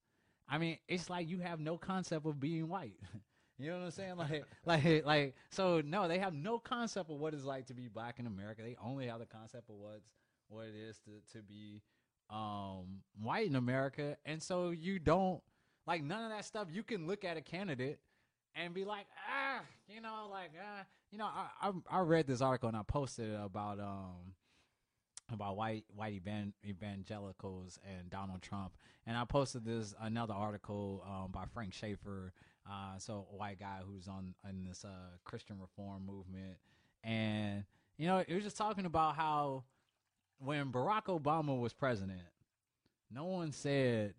[0.49, 2.97] I mean, it's like you have no concept of being white.
[3.59, 4.17] You know what I'm saying?
[4.17, 5.35] Like, like, like.
[5.51, 8.61] So no, they have no concept of what it's like to be black in America.
[8.63, 10.11] They only have the concept of what's
[10.49, 11.81] what it is to to be
[12.29, 14.17] um white in America.
[14.27, 15.43] And so you don't
[15.87, 16.69] like none of that stuff.
[16.71, 17.99] You can look at a candidate
[18.55, 22.41] and be like, ah, you know, like, ah, you know, I I, I read this
[22.41, 24.35] article and I posted it about um
[25.33, 28.73] about white white evan, evangelicals and Donald Trump,
[29.07, 32.33] and I posted this another article um, by Frank Schaefer,
[32.69, 36.57] uh, so a white guy who's on in this uh, Christian reform movement,
[37.03, 37.65] and
[37.99, 39.65] you know, it was just talking about how
[40.39, 42.21] when Barack Obama was president,
[43.11, 44.15] no one said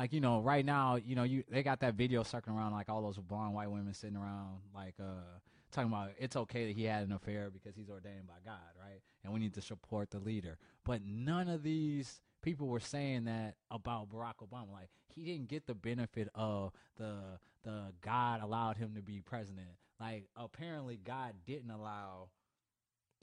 [0.00, 2.88] like you know right now you know you they got that video circling around like
[2.88, 5.38] all those blonde white women sitting around like uh
[5.70, 9.00] talking about it's okay that he had an affair because he's ordained by God, right?
[9.22, 10.58] And we need to support the leader.
[10.84, 14.72] But none of these people were saying that about Barack Obama.
[14.72, 17.14] Like he didn't get the benefit of the
[17.62, 19.68] the God allowed him to be president.
[20.00, 22.30] Like apparently God didn't allow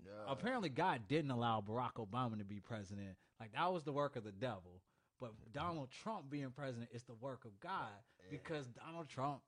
[0.05, 0.11] Yeah.
[0.27, 3.17] apparently God didn't allow Barack Obama to be president.
[3.39, 4.81] Like that was the work of the devil.
[5.19, 7.89] But Donald Trump being president is the work of God
[8.29, 9.39] because Donald Trump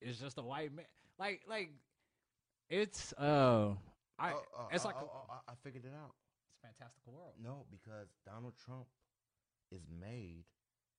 [0.00, 0.84] is just a white man.
[1.18, 1.70] Like like
[2.68, 3.70] it's uh
[4.18, 6.14] I Oh, oh, it's oh, like a, oh, oh, I figured it out.
[6.48, 7.32] it's a fantastical world.
[7.42, 8.86] No, because Donald Trump
[9.72, 10.44] is made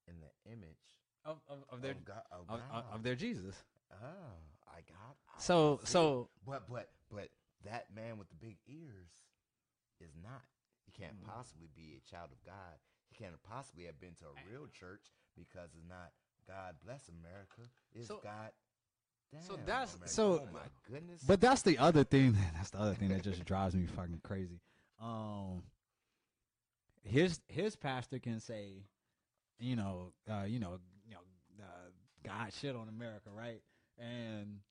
[0.07, 2.21] in the image Of of, of their of God.
[2.31, 2.83] Of, of, God.
[2.89, 3.55] of, of their Jesus.
[3.93, 3.95] oh,
[4.67, 5.15] I got.
[5.35, 5.91] I So see.
[5.91, 7.29] so but but but
[7.63, 9.11] that man with the big ears
[10.01, 10.41] is not.
[10.85, 11.27] He can't Mm.
[11.27, 12.77] possibly be a child of God.
[13.15, 15.01] He can't possibly have been to a real church
[15.37, 16.11] because it's not
[16.47, 17.61] God bless America.
[17.93, 18.51] It's So- God.
[19.31, 20.13] Damn so that's- America.
[20.13, 21.23] so- Oh my goodness.
[21.23, 22.33] But that's the other thing.
[22.53, 24.61] That's the other thing that just drives me fucking crazy.
[24.99, 25.63] Um,
[27.03, 28.85] his his pastor can say,
[29.59, 31.21] you know, uh, you know, you know,
[31.63, 31.89] uh,
[32.23, 33.61] God shit on America, right?
[33.97, 34.61] And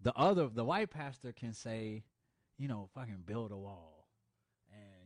[0.00, 2.04] the other, the white pastor can say,
[2.58, 3.95] you know, fucking build a wall, and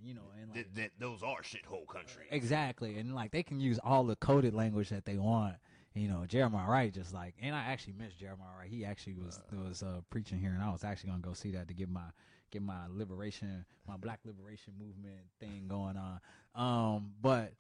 [0.05, 2.29] you know, and like Th- th- those are shithole countries.
[2.31, 5.57] Exactly, and like they can use all the coded language that they want.
[5.95, 8.71] You know, Jeremiah Wright just like, and I actually missed Jeremiah Wright.
[8.71, 11.69] He actually was was uh, preaching here, and I was actually gonna go see that
[11.69, 12.07] to get my
[12.51, 16.21] get my liberation, my Black liberation movement thing going on.
[16.55, 17.53] Um, but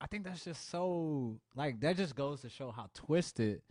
[0.00, 3.62] I think that's just so like that just goes to show how twisted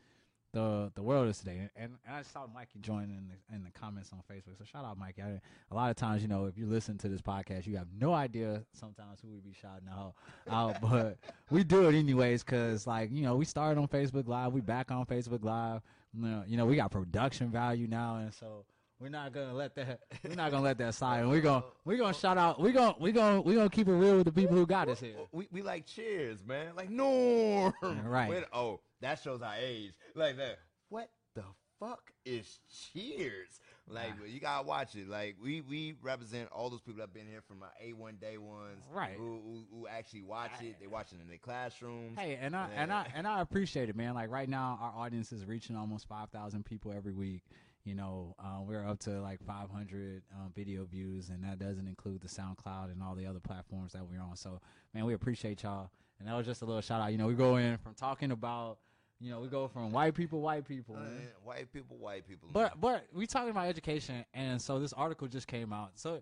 [0.53, 1.69] the the world is today.
[1.75, 4.57] And, and I saw Mikey join in the, in the comments on Facebook.
[4.57, 5.21] So shout out Mikey.
[5.21, 7.87] I, a lot of times, you know, if you listen to this podcast, you have
[7.99, 10.13] no idea sometimes who we be shouting out.
[10.49, 11.17] out but
[11.49, 14.53] we do it anyways because, like, you know, we started on Facebook Live.
[14.53, 15.81] We back on Facebook Live.
[16.13, 18.65] You know, you know, we got production value now, and so.
[18.99, 19.99] We're not gonna let that.
[20.23, 21.21] We're not gonna let that slide.
[21.21, 22.61] And we're gonna we're gonna shout out.
[22.61, 25.01] We're gonna we're gonna we're gonna keep it real with the people who got us
[25.01, 25.15] here.
[25.33, 26.73] We, we like cheers, man.
[26.77, 27.73] Like Norm.
[27.81, 28.29] right.
[28.29, 29.91] When- oh, that shows our age.
[30.15, 30.59] Like that.
[30.89, 31.43] What the
[31.79, 32.59] fuck is
[32.93, 33.59] cheers?
[33.87, 35.09] Like you gotta watch it.
[35.09, 38.15] Like we we represent all those people that have been here from our A one
[38.19, 38.85] day ones.
[38.93, 39.15] Right.
[39.17, 40.77] Who, who who actually watch it.
[40.79, 42.17] They watch it in their classrooms.
[42.17, 44.13] Hey, and I and I and I appreciate it, man.
[44.13, 47.43] Like right now, our audience is reaching almost five thousand people every week.
[47.83, 51.85] You know, uh, we're up to like five hundred um, video views, and that doesn't
[51.85, 54.37] include the SoundCloud and all the other platforms that we're on.
[54.37, 54.61] So,
[54.93, 55.89] man, we appreciate y'all.
[56.19, 57.11] And that was just a little shout out.
[57.11, 58.77] You know, we go in from talking about,
[59.19, 60.95] you know, we go from white people, white people.
[60.95, 61.07] Uh,
[61.43, 62.49] white people, white people.
[62.51, 65.91] But but we talking about education, and so this article just came out.
[65.95, 66.21] So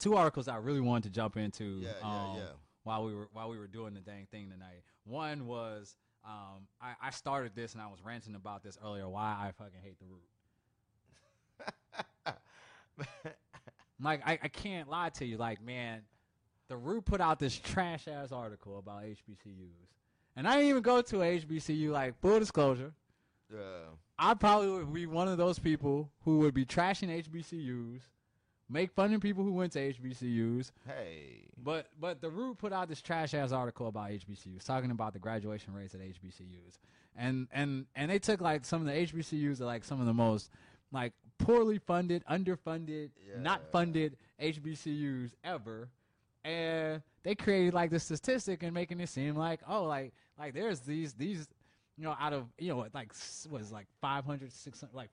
[0.00, 1.80] two articles I really wanted to jump into.
[1.80, 2.42] Yeah, yeah, um, yeah.
[2.82, 4.82] While we were while we were doing the dang thing tonight.
[5.04, 9.08] One was um, I, I started this and I was ranting about this earlier.
[9.08, 10.22] Why I fucking hate the root.
[14.02, 15.36] Like I, I can't lie to you.
[15.36, 16.02] Like man,
[16.68, 19.88] the root put out this trash ass article about HBCUs,
[20.36, 21.90] and I didn't even go to HBCU.
[21.90, 22.92] Like full disclosure.
[23.52, 23.58] uh,
[24.18, 28.00] I probably would be one of those people who would be trashing HBCUs,
[28.68, 30.70] make fun of people who went to HBCUs.
[30.86, 35.12] hey, But but the Root put out this trash ass article about HBCUs, talking about
[35.14, 36.78] the graduation rates at HBCUs,
[37.16, 40.14] and and and they took like some of the HBCUs are like some of the
[40.14, 40.50] most
[40.92, 43.10] like poorly funded, underfunded,
[43.42, 45.88] not funded HBCUs ever,
[46.44, 50.80] and they created like this statistic and making it seem like oh like like there's
[50.80, 51.46] these these
[51.96, 55.10] you know out of you know like s- what is it, like 500 600 like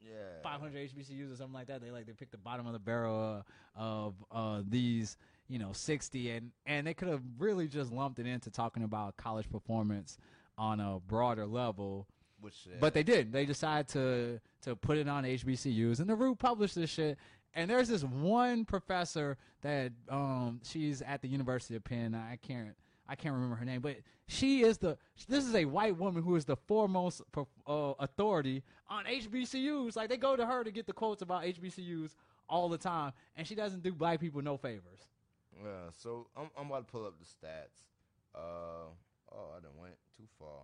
[0.00, 0.40] Yeah.
[0.42, 1.80] 500 HBCUs or something like that.
[1.80, 3.44] They like they picked the bottom of the barrel
[3.76, 5.16] uh, of uh, these,
[5.48, 9.16] you know, 60, and and they could have really just lumped it into talking about
[9.16, 10.16] college performance
[10.56, 12.06] on a broader level,
[12.40, 13.30] Which, but they didn't.
[13.32, 17.16] They decided to to put it on HBCUs, and the Root published this shit.
[17.54, 22.14] And there's this one professor that um she's at the University of Penn.
[22.14, 22.76] I can't
[23.08, 26.36] I can't remember her name, but she is the this is a white woman who
[26.36, 27.22] is the foremost
[27.66, 29.96] uh, authority on HBCUs.
[29.96, 32.14] Like they go to her to get the quotes about HBCUs
[32.48, 35.08] all the time, and she doesn't do black people no favors.
[35.56, 37.86] Yeah, so I'm, I'm about to pull up the stats.
[38.34, 38.90] Uh,
[39.32, 40.62] oh, I done went too far.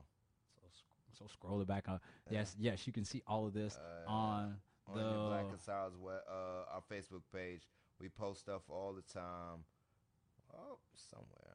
[0.61, 2.03] So sc- so scroll it back up.
[2.31, 3.77] Yes, yes, you can see all of this
[4.07, 4.95] Uh, on On
[5.29, 7.63] Black the and Sours we- uh, our Facebook page,
[7.99, 9.65] we post stuff all the time.
[10.53, 11.54] Oh, somewhere.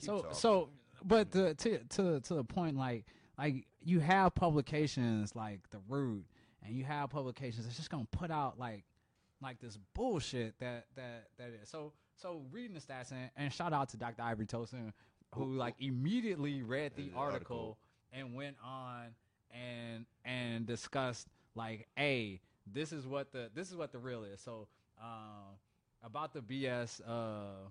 [0.00, 0.68] So so
[1.04, 3.04] but the, to to to the point like
[3.38, 6.24] like you have publications like the root
[6.64, 8.84] and you have publications that's just gonna put out like
[9.42, 11.68] like this bullshit that that that is.
[11.68, 14.92] So so reading the stats and, and shout out to dr ivory Toldson
[15.34, 17.78] who like immediately read the The article, article.
[18.12, 19.06] and went on
[19.52, 24.40] and and discussed like hey this is what the this is what the real is.
[24.40, 24.68] So
[25.02, 25.56] um
[26.02, 27.68] about the bs uh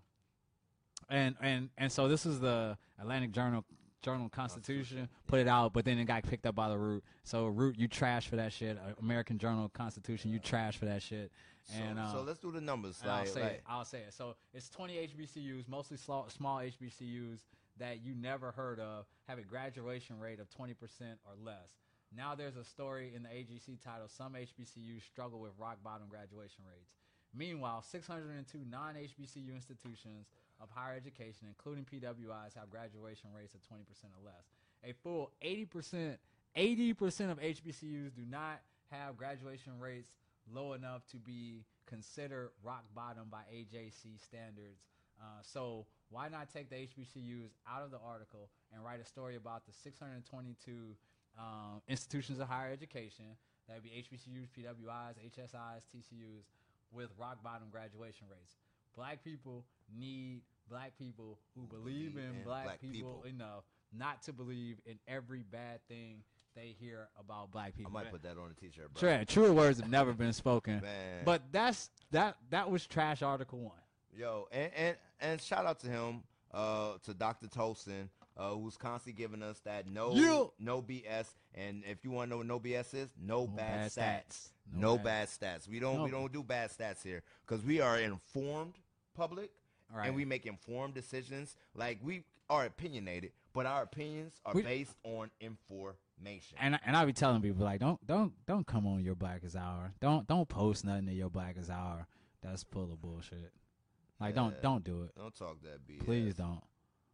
[1.10, 3.65] and and and so this is the Atlantic Journal
[4.02, 7.04] Journal Constitution put it out, but then it got picked up by the Root.
[7.24, 8.78] So Root, you trash for that shit.
[8.78, 11.32] Uh, American Journal Constitution, you trash for that shit.
[11.63, 13.00] so, uh, so let's do the numbers.
[13.02, 13.63] and I'll say like, it.
[13.67, 14.13] I'll say it.
[14.13, 17.39] So it's 20 HBCUs, mostly small, small HBCUs
[17.78, 20.76] that you never heard of, have a graduation rate of 20%
[21.26, 21.76] or less.
[22.15, 26.63] Now there's a story in the AJC title, Some HBCUs Struggle with Rock Bottom Graduation
[26.67, 26.91] Rates.
[27.36, 30.28] Meanwhile, 602 non HBCU institutions
[30.62, 33.80] of higher education, including PWIs, have graduation rates of 20%
[34.15, 34.45] or less.
[34.84, 36.17] A full 80%,
[36.58, 40.15] 80% of HBCUs do not have graduation rates
[40.52, 44.82] low enough to be considered rock bottom by AJC standards.
[45.19, 49.36] Uh, so why not take the HBCUs out of the article and write a story
[49.36, 50.95] about the 622
[51.38, 53.26] um, institutions of higher education
[53.67, 56.45] that would be HBCUs, PWIs, HSIs, TCUs
[56.91, 58.56] with rock bottom graduation rates.
[58.95, 63.63] Black people need black people who believe in, black, people, enough
[63.97, 66.21] not to believe in every bad thing
[66.55, 67.91] they hear about black people.
[67.97, 68.03] I people.
[68.03, 68.99] might put that on a t-shirt, bro.
[69.17, 70.79] True, truer words have never been spoken.
[70.82, 71.23] Man.
[71.25, 73.73] But that's that that was trash article one.
[74.15, 77.47] Yo, and, and and shout out to him, uh, to Dr.
[77.47, 80.43] Toldson, uh, who's constantly giving us that no Yeah.
[80.60, 81.27] no BS.
[81.55, 84.36] And if you want to know what no BS is, no, No bad, bad stats.
[84.36, 84.49] stats.
[84.73, 85.03] No, No bad.
[85.03, 85.67] bad- stats.
[85.67, 88.73] We don't we don't do bad stats here because we are informed
[89.15, 89.51] public
[89.93, 90.08] Right.
[90.08, 91.56] and we make informed decisions.
[91.75, 96.58] Like we are opinionated, but our opinions are We- based on information.
[96.60, 99.93] and and I be telling people like don't don't don't come on your blackest hour.
[99.99, 102.08] Don't don't post nothing in your Black blackest hour
[102.41, 103.52] that's full of bullshit.
[104.19, 105.15] Like don't don't do it.
[105.15, 106.06] don't talk that BS.
[106.06, 106.62] Please don't.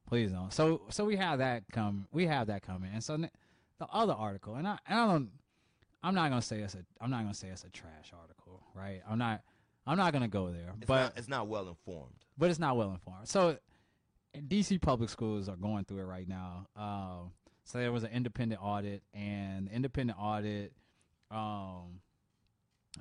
[0.08, 0.52] Please don't.
[0.52, 2.08] So so we have that come.
[2.12, 2.92] We have that coming.
[2.94, 5.30] And so the other article, and I and I don't.
[6.04, 6.86] I'm not gonna say it's a.
[7.02, 9.02] I'm not gonna say it's a trash article, right?
[9.10, 9.42] I'm not.
[9.88, 10.74] I'm not gonna go there.
[10.78, 12.16] It's but not, it's not well informed.
[12.38, 13.28] but it's not well informed.
[13.28, 13.58] So
[14.36, 16.68] DC public schools are going through it right now.
[16.76, 17.32] Um,
[17.64, 20.74] so there was an independent audit, and independent audit,
[21.32, 22.02] um,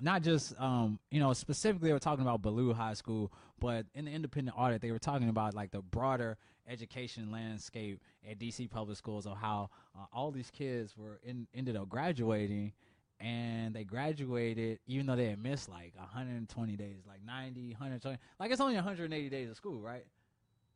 [0.01, 4.07] not just um, you know specifically they were talking about Ballou High School, but in
[4.07, 8.97] the independent audit they were talking about like the broader education landscape at DC public
[8.97, 12.73] schools of how uh, all these kids were in, ended up graduating
[13.21, 18.51] and they graduated even though they had missed like 120 days like 90 120 like
[18.51, 20.05] it's only 180 days of school right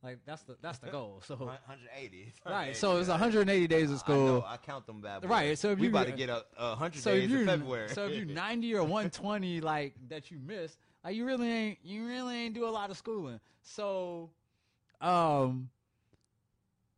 [0.04, 2.32] like that's the that's the goal so 180.
[2.46, 5.22] right so it's 180 days of I school know, I count them bad.
[5.22, 5.30] boys.
[5.30, 7.88] Right, so if we you- about to get a, a hundred so days in February.
[7.88, 12.06] so if you 90 or 120 like that you missed like you really ain't you
[12.06, 14.30] really ain't do a lot of schooling so
[15.00, 15.68] um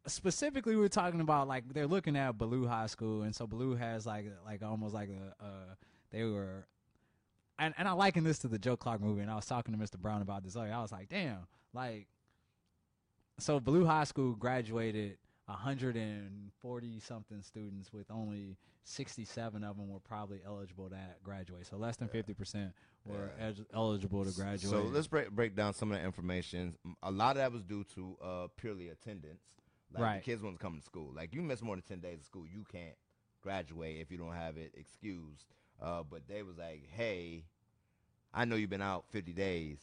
[0.07, 3.75] specifically we were talking about like they're looking at Ballou High School and so Ballou
[3.77, 5.75] has like like almost like a uh
[6.11, 6.67] they were
[7.59, 9.79] and and I liken this to the Joe Clark movie and I was talking to
[9.79, 9.99] Mr.
[9.99, 12.07] Brown about this earlier I was like damn like
[13.39, 20.41] so Ballou High School graduated 140 something students with only 67 of them were probably
[20.45, 21.66] eligible to graduate.
[21.66, 22.72] So less than 50%
[23.05, 23.47] were Yeah.
[23.49, 24.70] ed- eligible to graduate.
[24.70, 26.77] So let's break break down some of the information.
[27.03, 29.43] A lot of that was due to uh, purely attendance.
[29.93, 30.18] Like Right.
[30.24, 31.12] the kids to come to school.
[31.14, 32.95] Like you miss more than ten days of school, you can't
[33.43, 35.47] graduate if you don't have it excused.
[35.80, 37.45] Uh, but they was like, hey,
[38.34, 39.78] I know you've been out 50 days.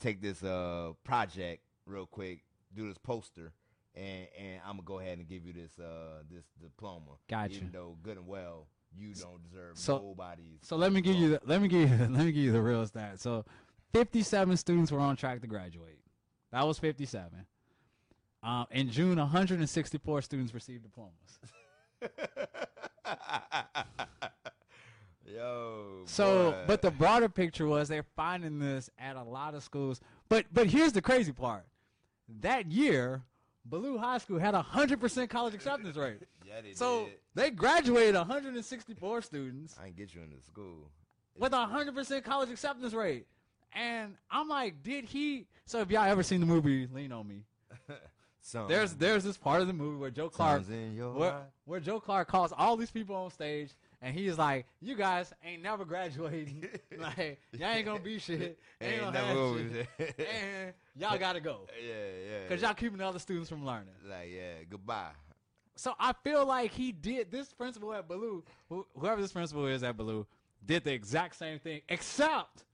[0.00, 3.52] Take this uh project real quick, do this poster,
[3.96, 7.12] and and I'm gonna go ahead and give you this uh this diploma.
[7.28, 7.54] Gotcha.
[7.56, 10.60] Even though good and well you don't deserve So- nobody's.
[10.62, 12.62] So let me give you the, let me give you let me give you the
[12.62, 13.18] real stat.
[13.20, 13.44] So
[13.92, 15.98] 57 students were on track to graduate.
[16.52, 17.44] That was 57.
[18.42, 21.12] Um, in June, 164 students received diplomas.
[25.26, 26.02] Yo.
[26.06, 26.64] So, boy.
[26.66, 30.00] but the broader picture was they're finding this at a lot of schools.
[30.28, 31.64] But but here's the crazy part.
[32.40, 33.22] That year,
[33.64, 36.22] Ballou High School had a 100% college acceptance rate.
[36.46, 37.14] yeah, they So did.
[37.34, 40.90] they graduated 164 students I ain't get you into school.
[41.36, 43.26] with a 100% college acceptance rate.
[43.74, 45.46] And I'm like, did he?
[45.66, 47.44] So if y'all ever seen the movie Lean on Me,
[48.40, 51.42] Some there's there's this part of the movie where Joe Clark times in your where,
[51.64, 53.70] where Joe Clark calls all these people on stage
[54.00, 56.68] and he's like, "You guys ain't never graduating.
[56.98, 58.58] like, y'all ain't gonna be shit.
[58.80, 60.14] Ain't, Ain't gonna never have shit.
[60.18, 62.42] and y'all gotta go Yeah, yeah.
[62.48, 65.10] because y'all keeping the other students from learning." like, yeah, goodbye.
[65.74, 69.84] So I feel like he did this principal at Ballou, who, whoever this principal is
[69.84, 70.26] at Ballou,
[70.64, 72.64] did the exact same thing, except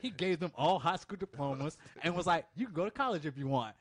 [0.00, 3.26] he gave them all high school diplomas and was like, "You can go to college
[3.26, 3.74] if you want."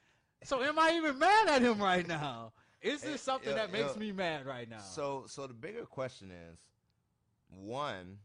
[0.45, 2.53] So am I even mad at him right now?
[2.81, 3.99] Is Eh, this something yo, that makes yo.
[3.99, 4.79] me mad right now?
[4.79, 6.59] So, so the bigger question is,
[7.49, 8.17] one,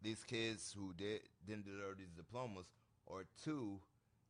[0.00, 2.66] these kids who did didn't deserve these diplomas,
[3.06, 3.80] or two,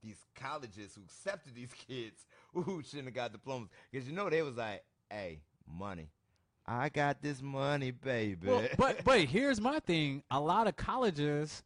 [0.03, 4.43] these colleges who accepted these kids who shouldn't have got diplomas, because you know they
[4.43, 6.09] was like, "Hey, money,
[6.67, 11.63] I got this money, baby." Well, but but here's my thing: a lot of colleges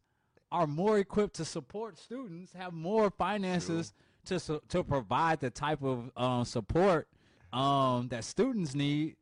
[0.52, 3.92] are more equipped to support students, have more finances
[4.26, 7.08] to to provide the type of um, support
[7.52, 9.16] um, that students need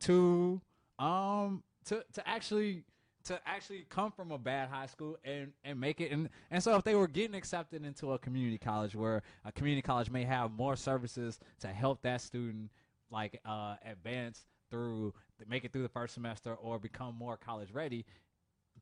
[0.00, 0.60] to
[0.98, 2.84] um to to actually
[3.24, 6.76] to actually come from a bad high school and and make it and and so
[6.76, 10.52] if they were getting accepted into a community college where a community college may have
[10.52, 12.70] more services to help that student
[13.10, 15.12] like uh advance through
[15.48, 18.04] make it through the first semester or become more college ready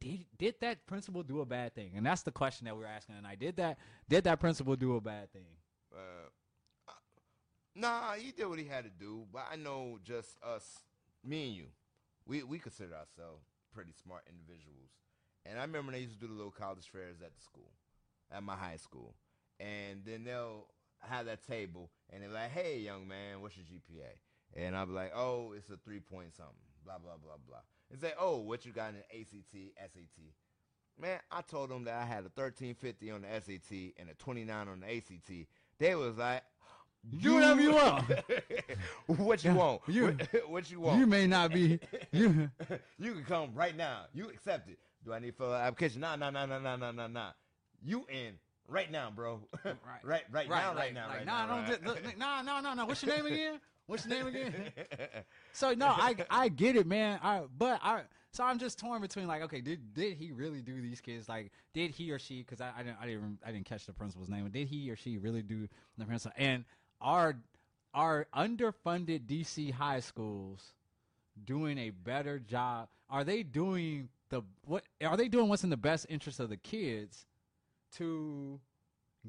[0.00, 1.92] did did that principal do a bad thing?
[1.96, 5.00] And that's the question that we're asking tonight did that did that principal do a
[5.00, 5.46] bad thing
[5.94, 6.92] Uh,
[7.74, 9.26] nah, he did what he had to do.
[9.32, 10.80] But I know just us,
[11.24, 11.66] me and you,
[12.26, 14.90] we we consider ourselves pretty smart individuals.
[15.44, 17.72] And I remember they used to do the little college fairs at the school,
[18.30, 19.14] at my high school.
[19.58, 20.66] And then they'll
[21.00, 24.18] have that table, and they're like, "Hey, young man, what's your GPA?"
[24.54, 27.62] And I'll be like, "Oh, it's a three point something." Blah blah blah blah.
[27.90, 30.32] And say, "Oh, what you got in the ACT, SAT?"
[30.98, 34.68] Man, I told them that I had a 1350 on the SAT and a 29
[34.68, 35.48] on the ACT.
[35.82, 36.44] They was like,
[37.18, 38.04] Do whatever you want.
[39.06, 39.80] what you want?
[39.88, 41.00] You- what, what you want?
[41.00, 41.80] you may not be
[42.12, 42.48] you
[43.00, 44.02] you can come right now.
[44.14, 44.78] You accept it.
[45.04, 46.00] Do I need out application?
[46.00, 47.30] Nah, nah, nah, nah, nah, nah, nah, nah.
[47.84, 48.34] You in
[48.68, 49.40] right now, bro.
[49.64, 49.74] right,
[50.04, 51.52] right, right, now, right like- now, right nah, now.
[51.52, 51.68] don't right.
[51.68, 52.86] just, look, nah, no, no, no.
[52.86, 53.60] What's your name again?
[53.86, 54.54] What's your name again?
[55.52, 57.18] so no, I I get it, man.
[57.24, 58.02] I but I
[58.32, 61.28] so I'm just torn between like, okay, did did he really do these kids?
[61.28, 62.38] Like, did he or she?
[62.38, 64.48] Because I, I didn't I didn't I didn't catch the principal's name.
[64.50, 65.68] Did he or she really do
[65.98, 66.34] the principal?
[66.38, 66.64] And
[67.00, 67.36] are
[67.92, 70.72] are underfunded DC high schools
[71.44, 72.88] doing a better job?
[73.10, 74.84] Are they doing the what?
[75.04, 77.26] Are they doing what's in the best interest of the kids
[77.96, 78.58] to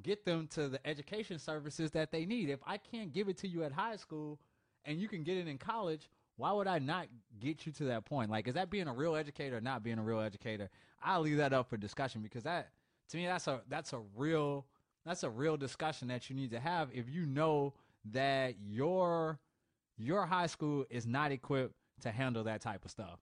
[0.02, 2.50] get them to the education services that they need?
[2.50, 4.40] If I can't give it to you at high school
[4.86, 7.08] and you can get it in college, why would I not
[7.40, 8.32] get you to that point?
[8.32, 10.70] Like, is that being a real educator or not being a real educator?
[11.04, 12.70] I'll leave that up for discussion because that,
[13.10, 14.66] to me, that's a that's a real
[15.06, 17.74] that's a real discussion that you need to have if you know
[18.12, 19.40] that your
[19.98, 23.20] your high school is not equipped to handle that type of stuff.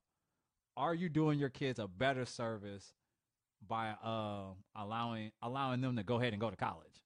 [0.77, 2.93] Are you doing your kids a better service
[3.67, 7.03] by uh, allowing allowing them to go ahead and go to college,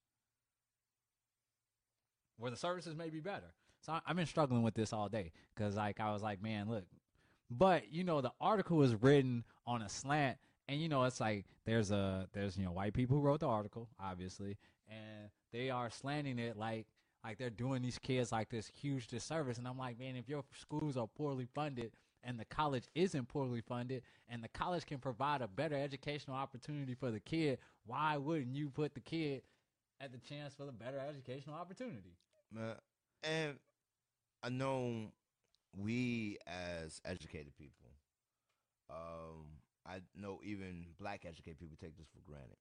[2.37, 3.53] where the services may be better?
[3.85, 6.67] So I, I've been struggling with this all day because like I was like, man,
[6.69, 6.85] look,
[7.51, 11.45] but you know the article is written on a slant, and you know it's like
[11.65, 14.57] there's a there's you know white people who wrote the article, obviously,
[14.89, 16.87] and they are slanting it like
[17.23, 20.43] like they're doing these kids like this huge disservice, and I'm like, man, if your
[20.59, 21.91] schools are poorly funded
[22.23, 26.95] and the college isn't poorly funded and the college can provide a better educational opportunity
[26.95, 29.43] for the kid, why wouldn't you put the kid
[30.01, 32.17] at the chance for the better educational opportunity?
[34.45, 35.07] I know
[35.75, 37.89] we as educated people,
[38.91, 42.57] um, I know even black educated people take this for granted.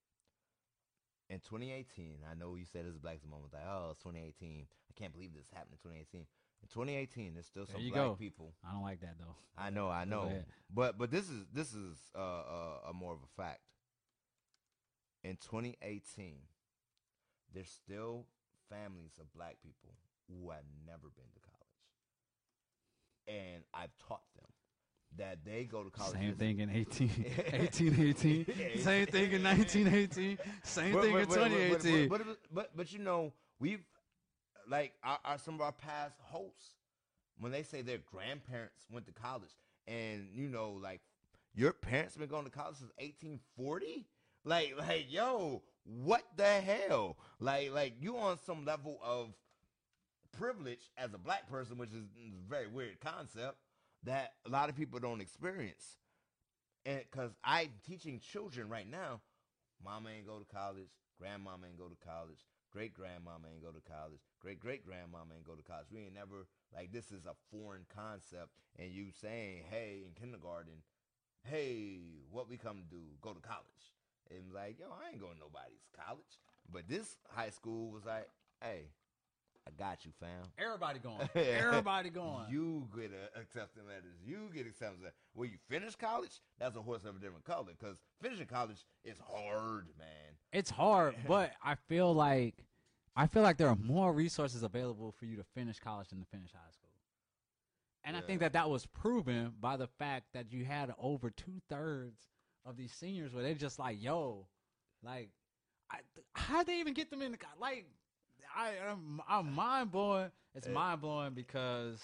[1.29, 4.65] In 2018, I know you said this is Black's moment, like, oh, it's 2018.
[4.65, 6.21] I can't believe this happened in 2018.
[6.21, 8.15] In 2018, there's still some black go.
[8.15, 8.55] people.
[8.67, 9.37] I don't like that though.
[9.57, 10.33] I know, I know,
[10.75, 13.61] but but this is this is uh, uh, a more of a fact.
[15.23, 16.37] In 2018,
[17.53, 18.25] there's still
[18.71, 19.97] families of black people
[20.29, 21.44] who have never been to
[23.29, 24.45] and I've taught them
[25.17, 26.15] that they go to college.
[26.15, 27.09] Same thing in 18,
[27.53, 28.47] 1818.
[28.81, 30.39] Same thing in 1918.
[30.63, 32.09] Same But- thing but- in but- but- 2018.
[32.09, 33.85] But, but, but, but you know, we've
[34.69, 36.75] like our, our some of our past hosts
[37.39, 39.51] when they say their grandparents went to college,
[39.87, 41.01] and you know, like
[41.55, 44.07] your parents been going to college since 1840.
[44.47, 47.17] Like, like, yo, what the hell?
[47.41, 49.29] Like, like you on some level of
[50.39, 53.57] privilege as a black person, which is a very weird concept
[54.05, 55.97] that a lot of people don't experience.
[56.85, 59.21] And because I'm teaching children right now,
[59.83, 63.81] mama ain't go to college, grandmama ain't go to college, great grandmama ain't go to
[63.81, 65.87] college, great great grandmama ain't go to college.
[65.91, 70.83] We ain't never like this is a foreign concept, and you saying, hey, in kindergarten,
[71.45, 73.03] hey, what we come to do?
[73.23, 73.65] Go to college.
[74.31, 76.41] And like, yo, I ain't going to nobody's college.
[76.73, 78.29] But this high school was like,
[78.61, 78.89] hey,
[79.67, 80.43] I got you, fam.
[80.59, 81.29] Everybody going.
[81.35, 82.47] Everybody going.
[82.51, 84.17] You get a accepting letters.
[84.25, 85.17] You get acceptance letters.
[85.33, 87.73] When you finish college, that's a horse of a different color.
[87.79, 90.37] Because finishing college is hard, man.
[90.53, 92.55] it's hard, but I feel like
[93.17, 96.27] I feel like there are more resources available for you to finish college than to
[96.27, 96.91] finish high school.
[98.07, 101.63] And I think that that was proven by the fact that you had over two
[101.71, 102.21] thirds
[102.67, 104.47] of these seniors where they just like, yo,
[105.03, 105.31] like,
[105.91, 105.99] I,
[106.35, 107.87] how'd they even get them in the like?
[108.57, 110.31] I I'm, I'm mind blowing.
[110.55, 110.71] It's Eh.
[110.71, 112.01] mind blowing because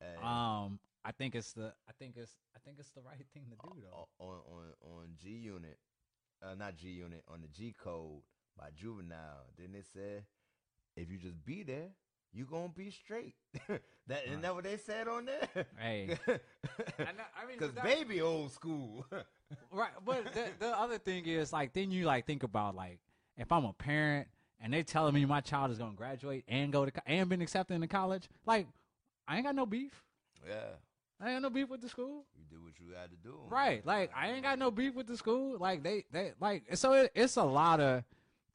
[0.00, 3.44] And um I think it's the I think it's I think it's the right thing
[3.50, 4.08] to do though.
[4.18, 5.78] on on on G Unit,
[6.42, 8.20] uh, not G Unit, on the G Code
[8.58, 9.46] by Juvenile.
[9.58, 10.24] Then it said,
[10.96, 11.88] if you just be there,
[12.32, 13.34] you gonna be straight.
[14.06, 15.66] that isn't that what they said on there?
[15.78, 16.18] Hey.
[16.28, 19.06] I know- I mean, because baby old school.
[19.72, 23.00] Right, but the, the other thing is like then you like think about like
[23.36, 24.28] if I'm a parent
[24.60, 27.40] and they telling me my child is gonna graduate and go to co- and been
[27.40, 28.66] accepted into college, like
[29.26, 30.04] I ain't got no beef.
[30.46, 30.54] yeah,
[31.20, 32.24] I ain't got no beef with the school.
[32.36, 33.34] you do what you had to do.
[33.48, 35.58] Right, like I ain't got no beef with the school.
[35.58, 38.04] Like they they like so it, it's a lot of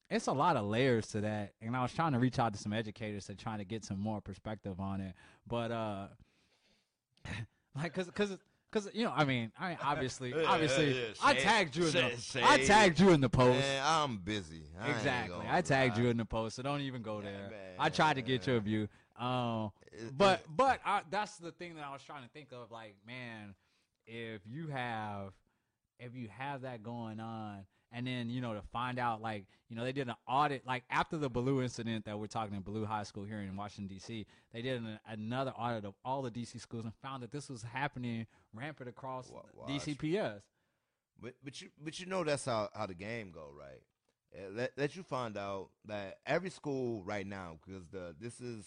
[0.10, 1.53] it's a lot of layers to that.
[1.62, 3.99] And I was trying to reach out to some educators to try to get some
[3.99, 5.16] more perspective on it,
[5.47, 6.08] but uh,
[7.76, 8.38] like cause cause.
[8.76, 11.94] Cause you know, I mean, I mean, obviously, Yeah, obviously, yeah, I tagged you in
[11.94, 13.58] the, I tagged you in the post.
[13.58, 14.64] Man, I'm busy.
[14.78, 15.46] I Exactly.
[15.50, 16.04] I tagged lie.
[16.04, 17.50] you in the post, so don't even go Yeah, there.
[17.52, 17.76] man.
[17.80, 18.90] I tried to get your view.
[19.18, 19.72] Um,
[20.18, 22.70] but but I, that's the thing that I was trying to think of.
[22.70, 23.56] Like, man,
[24.06, 25.32] if you have
[25.98, 27.60] if you have that going on,
[27.96, 30.84] and then you know to find out, like you know they did an audit, like
[30.89, 34.26] after the Ballou incident that we're talking in Ballou High School here in Washington D.C.,
[34.54, 36.60] they did an, another audit of all the D.C.
[36.60, 39.70] schools and found that this was happening rampant across watch.
[39.70, 40.41] DCPS.
[41.22, 43.82] But but you but you know that's how how the game go, right?
[44.38, 48.66] Uh, Let let you find out that every school right now because the this is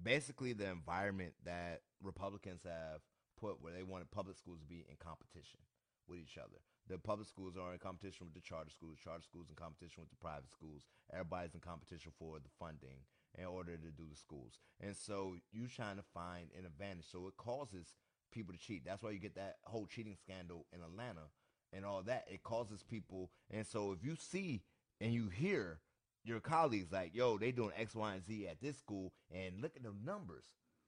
[0.00, 3.00] basically the environment that Republicans have
[3.40, 5.58] put where they wanted public schools to be in competition
[6.06, 6.58] with each other.
[6.92, 10.10] The public schools are in competition with the charter schools, charter schools in competition with
[10.10, 10.82] the private schools.
[11.10, 13.00] Everybody's in competition for the funding
[13.38, 14.58] in order to do the schools.
[14.78, 17.06] And so you trying to find an advantage.
[17.10, 17.94] So it causes
[18.30, 18.84] people to cheat.
[18.84, 21.32] That's why you get that whole cheating scandal in Atlanta
[21.72, 22.26] and all that.
[22.30, 23.30] It causes people.
[23.50, 24.60] And so if you see
[25.00, 25.80] and you hear
[26.24, 29.76] your colleagues like, yo, they doing X, Y, and Z at this school, and look
[29.76, 30.44] at the numbers.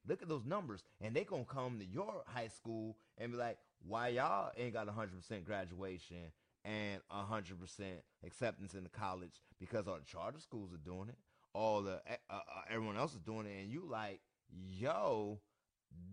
[0.06, 3.56] Look at those numbers, and they gonna come to your high school and be like,
[3.86, 6.32] "Why y'all ain't got 100% graduation
[6.64, 7.82] and 100%
[8.24, 11.16] acceptance in the college because all the charter schools are doing it,
[11.52, 14.20] all the uh, uh, everyone else is doing it, and you like,
[14.50, 15.40] yo,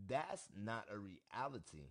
[0.08, 1.88] that's not a reality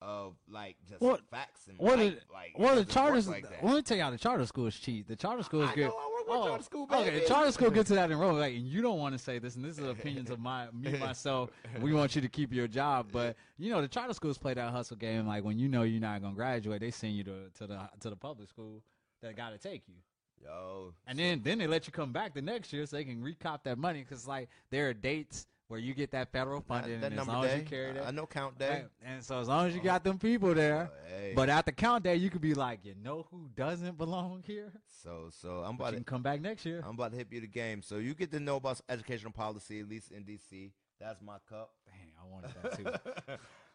[0.00, 2.10] of like just What- facts and What light.
[2.14, 3.26] did, like well the charters?
[3.28, 3.64] like that.
[3.64, 5.08] let me tell you how the charter schools cheat.
[5.08, 5.88] The charter schools I get.
[5.88, 5.96] know,
[6.28, 8.40] I work with charter school, Okay, charter school gets to that enrollment.
[8.40, 10.96] Like, and you don't want to say this, and this is opinions of my me
[11.00, 11.50] myself.
[11.80, 14.70] We want you to keep your job, but you know the charter schools play that
[14.70, 15.26] hustle game.
[15.26, 18.10] Like when you know you're not gonna graduate, they send you to to the to
[18.10, 18.82] the public school
[19.22, 19.94] that got to take you,
[20.42, 23.22] Yo, and then then they let you come back the next year so they can
[23.22, 27.10] recop that money because like there are dates where you get that federal funding, that
[27.12, 28.70] and as long day, as you carry that, I know count day.
[28.70, 28.84] Right.
[29.04, 31.32] And so as long as you got them people there, Uh, hey.
[31.36, 34.72] but at the count day, you could be like, you know who doesn't belong here?
[35.02, 36.82] So so I'm about to come back next year.
[36.86, 37.82] I'm about to hit you the game.
[37.82, 40.70] So you get to know about educational policy, at least in DC.
[40.98, 41.70] That's my cup.
[41.86, 43.32] Dang, I wanted that too.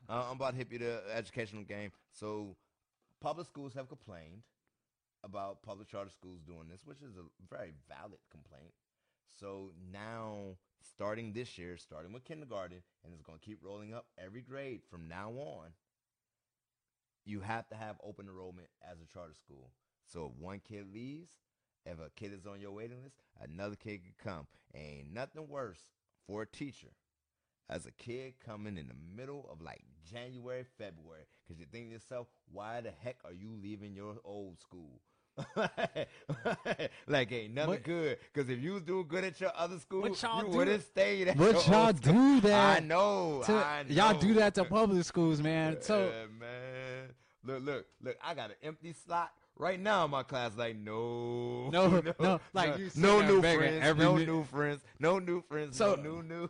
[0.09, 1.91] uh, I'm about to hit you the educational game.
[2.11, 2.55] So
[3.21, 4.41] public schools have complained
[5.23, 8.73] about public charter schools doing this, which is a very valid complaint.
[9.39, 10.57] So now,
[10.95, 14.81] starting this year, starting with kindergarten, and it's going to keep rolling up every grade
[14.89, 15.69] from now on,
[17.25, 19.71] you have to have open enrollment as a charter school.
[20.05, 21.31] So if one kid leaves,
[21.85, 24.47] if a kid is on your waiting list, another kid can come.
[24.75, 25.79] Ain't nothing worse
[26.27, 26.89] for a teacher
[27.69, 31.93] as a kid coming in the middle of like January, February, because you think to
[31.93, 34.99] yourself, why the heck are you leaving your old school?
[37.07, 38.17] like ain't nothing What- good.
[38.33, 41.37] Because if you was doing good at your other school, you do- wouldn't stayed at
[41.37, 42.77] But y'all do that.
[42.77, 43.41] I know.
[43.45, 43.89] to- I know.
[43.95, 45.77] y'all do that to public schools, man.
[45.81, 47.09] So Yeah, man.
[47.45, 48.17] Look, look, look.
[48.23, 50.51] I got an empty slot right now in my class.
[50.55, 54.81] Like, no, No, no, like you sitting no new friends, every no mi- new friends,
[54.99, 56.49] no new friends, So- no new, new.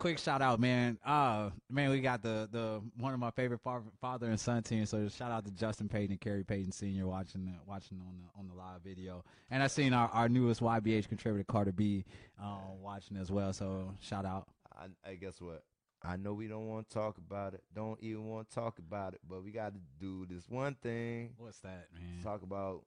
[0.00, 0.98] Quick shout out, man.
[1.04, 4.86] Uh, man, we got the the one of my favorite fa- father and son team.
[4.86, 8.40] So shout out to Justin Payton and Kerry Payton Senior watching the, watching on the
[8.40, 9.24] on the live video.
[9.50, 12.04] And I seen our, our newest YBH contributor Carter B,
[12.42, 13.52] um, watching as well.
[13.52, 14.48] So shout out.
[14.76, 15.62] I, I guess what?
[16.02, 17.62] I know we don't want to talk about it.
[17.74, 19.20] Don't even want to talk about it.
[19.28, 21.34] But we got to do this one thing.
[21.36, 22.24] What's that, man?
[22.24, 22.84] Talk about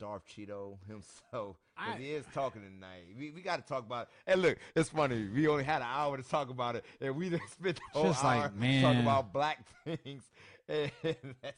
[0.00, 1.56] Darth Cheeto himself.
[1.76, 3.04] I- he is talking tonight.
[3.16, 4.08] We, we got to talk about it.
[4.32, 5.28] And look, it's funny.
[5.28, 8.04] We only had an hour to talk about it, and we just spent the whole
[8.08, 10.24] Just like, hour talking about black things.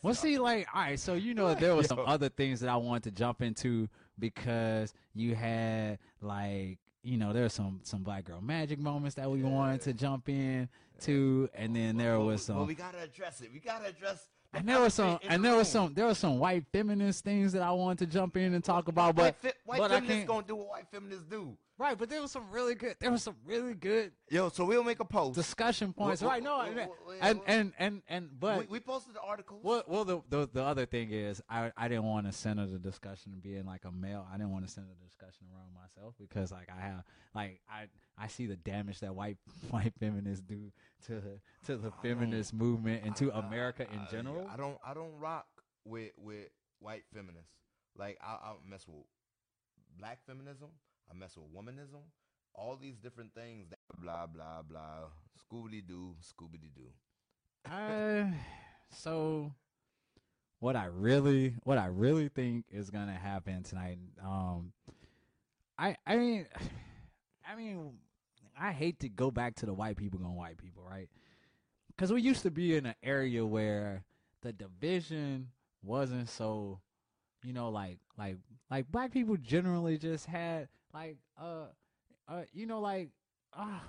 [0.02, 2.76] Well, see, like, all right, so you know there was some other things that I
[2.76, 3.88] wanted to jump into
[4.18, 9.30] because you had like, you know, there was some some black girl magic moments that
[9.30, 10.68] we wanted to jump in
[11.00, 13.50] to, and then there Well, was Well, some, we got to address it.
[13.52, 14.28] We got to address.
[14.54, 17.62] And there was some, and there was some, there was some white feminist things that
[17.62, 20.16] I wanted to jump in and talk about, but white, fe- white but I feminists
[20.18, 21.56] can't- gonna do what white feminists do.
[21.82, 24.84] Right, but there was some really good, there was some really good Yo, so we'll
[24.84, 25.34] make a post.
[25.34, 26.42] discussion points, Well, right?
[26.42, 29.60] No, well, and well, and and and, and but we, we posted the article.
[29.62, 32.78] Well, well, the, the the other thing is, I I didn't want to center the
[32.78, 34.26] discussion being like a male.
[34.32, 37.04] I didn't want to center the discussion around myself because like I have
[37.34, 39.36] like I I see the damage that white
[39.70, 40.72] white feminists do
[41.06, 41.20] to
[41.66, 44.48] to the feminist movement and to I- I- America in I- general.
[44.52, 45.46] I don't I don't rock
[45.84, 47.50] with with white feminists.
[47.96, 49.04] Like I, I mess with
[49.98, 50.68] black feminism.
[51.10, 52.02] I mess with womanism.
[52.54, 53.68] All these different things.
[53.98, 55.08] Blah blah blah.
[55.38, 57.70] Scooby doo, Scooby doo.
[57.70, 58.26] Uh,
[58.90, 59.52] so
[60.60, 63.98] what I really what I really think is gonna happen tonight.
[64.22, 64.72] Um,
[65.78, 66.46] I I mean,
[67.50, 67.94] I mean,
[68.58, 71.08] I hate to go back to the white people going white people, right?
[71.88, 74.04] Because we used to be in an area where
[74.42, 75.48] the division
[75.82, 76.80] wasn't so,
[77.42, 78.36] you know, like like
[78.70, 81.64] like black people generally just had like uh
[82.28, 83.10] uh you know like
[83.54, 83.82] ah.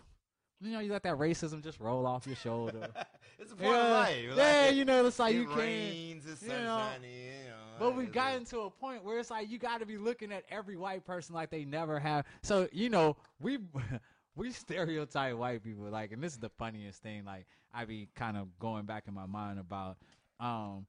[0.62, 2.88] you know, you let that racism just roll off your shoulder.
[3.39, 4.26] it's a part of yeah, life.
[4.36, 5.60] yeah, like, you know, it's like it you can't.
[5.60, 6.56] rains, it's you know,
[7.01, 7.64] you know.
[7.80, 10.43] But we've gotten to a- point where it's like you got to be looking at
[10.49, 12.26] every white person like they never have.
[12.43, 13.60] So you know, we
[14.36, 17.26] we stereotype white people like, and this is the funniest thing.
[17.26, 19.97] Like I be kind of going back in my mind about,
[20.39, 20.86] um,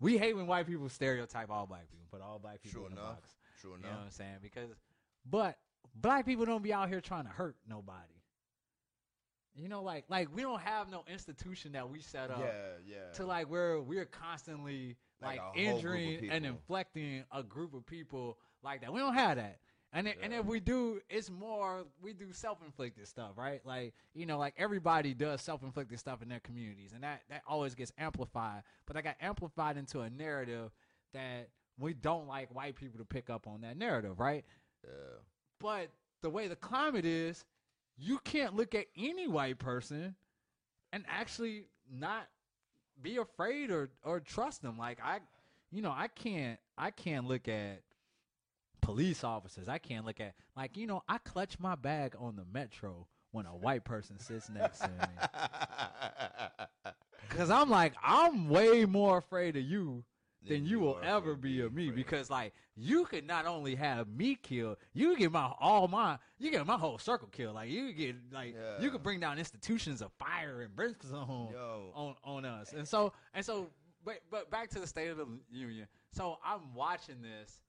[0.00, 2.96] we hate when white people stereotype all black people, put all black people in a
[2.96, 3.30] box.
[3.60, 3.84] True enough.
[3.84, 4.36] You know what I'm saying?
[4.42, 4.70] Because,
[5.28, 5.58] but
[5.94, 8.00] black people don't be out here trying to hurt nobody.
[9.56, 12.52] You know, like like we don't have no institution that we set up Yeah,
[12.84, 13.12] yeah.
[13.14, 17.42] to like where we're constantly Like like, a whole group of injuring and inflecting a
[17.44, 18.92] group of people like that.
[18.92, 19.58] We don't have that.
[19.92, 23.60] And it, and if we do, it's more we do self-inflicted stuff, right?
[23.64, 27.76] Like you know, like everybody does self-inflicted stuff in their communities, and that that always
[27.76, 28.64] gets amplified.
[28.86, 30.72] But that got amplified into a narrative
[31.12, 31.48] that
[31.78, 34.44] we don't like white people to pick up on that narrative, right?
[34.86, 35.18] Yeah.
[35.60, 35.90] But
[36.22, 37.44] the way the climate is,
[37.96, 40.14] you can't look at any white person
[40.92, 42.26] and actually not
[43.00, 44.78] be afraid or or trust them.
[44.78, 45.20] Like I,
[45.70, 47.82] you know, I can't I can't look at
[48.80, 49.68] police officers.
[49.68, 53.46] I can't look at like you know I clutch my bag on the metro when
[53.46, 55.28] a white person sits next to me
[57.28, 60.04] because I'm like I'm way more afraid of you
[60.46, 64.08] than you you will ever be of me because like you could not only have
[64.08, 67.54] me killed, you get my all my you get my whole circle killed.
[67.54, 68.88] Like you get like you Yeah.
[68.90, 71.90] could bring down institutions of fire and brimstone Yo.
[71.94, 72.72] on on us.
[72.72, 73.70] And so and so
[74.04, 75.86] but but back to the state of the union.
[76.10, 77.60] So I'm watching this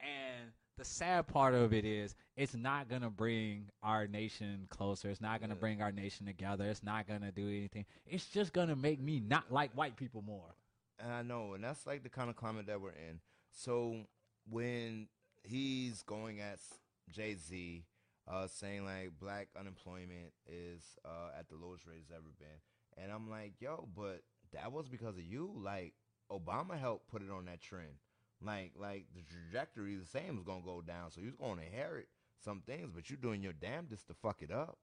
[0.00, 5.10] and the sad part of it is it's not gonna bring our nation closer.
[5.10, 5.60] It's not gonna Yeah.
[5.60, 6.64] bring our nation together.
[6.66, 7.84] It's not gonna do anything.
[8.06, 10.54] It's just gonna make me not like white people more.
[11.00, 13.20] And I know, and that's like the kind of climate that we're in.
[13.52, 14.06] So
[14.50, 15.08] when
[15.42, 16.58] he's going at
[17.10, 17.84] Jay Z,
[18.26, 23.12] uh, saying like black unemployment is uh, at the lowest rate it's ever been, and
[23.12, 24.22] I'm like, yo, but
[24.52, 25.52] that was because of you.
[25.56, 25.94] Like
[26.30, 27.96] Obama helped put it on that trend.
[28.44, 32.08] Like like the trajectory the same was gonna go down, so he was gonna inherit
[32.44, 34.78] some things, but you're doing your damnedest to fuck it up.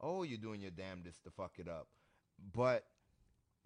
[0.00, 1.88] Oh, you're doing your damnedest to fuck it up.
[2.52, 2.84] But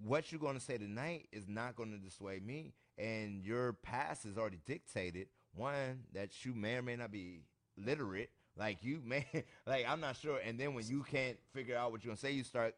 [0.02, 2.72] what you're going to say tonight is not going to dissuade me.
[2.96, 5.28] And your past is already dictated.
[5.54, 7.42] One, that you may or may not be
[7.76, 8.30] literate.
[8.56, 9.26] Like you may,
[9.66, 10.38] like I'm not sure.
[10.44, 12.74] And then when you can't figure out what you're going to say, you start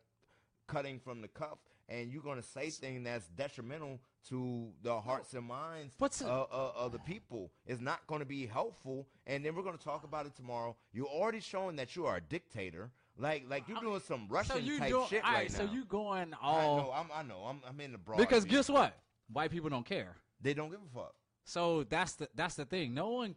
[0.66, 1.58] cutting from the cuff
[1.88, 3.98] and you're going to say things that's detrimental
[4.28, 7.50] to the hearts and minds What's it- uh, of the people.
[7.66, 9.08] It's not going to be helpful.
[9.26, 10.76] And then we're going to talk about it tomorrow.
[10.92, 12.90] You're already showing that you are a dictator.
[13.20, 15.66] Like, like you're oh, doing some Russian so you type doing shit all right So
[15.66, 15.72] now.
[15.72, 18.18] you going I all know, I'm, I know, I'm, I'm in the broad.
[18.18, 18.96] because guess what?
[19.32, 20.16] White people don't care.
[20.40, 21.14] They don't give a fuck.
[21.44, 22.94] So that's the that's the thing.
[22.94, 23.34] No one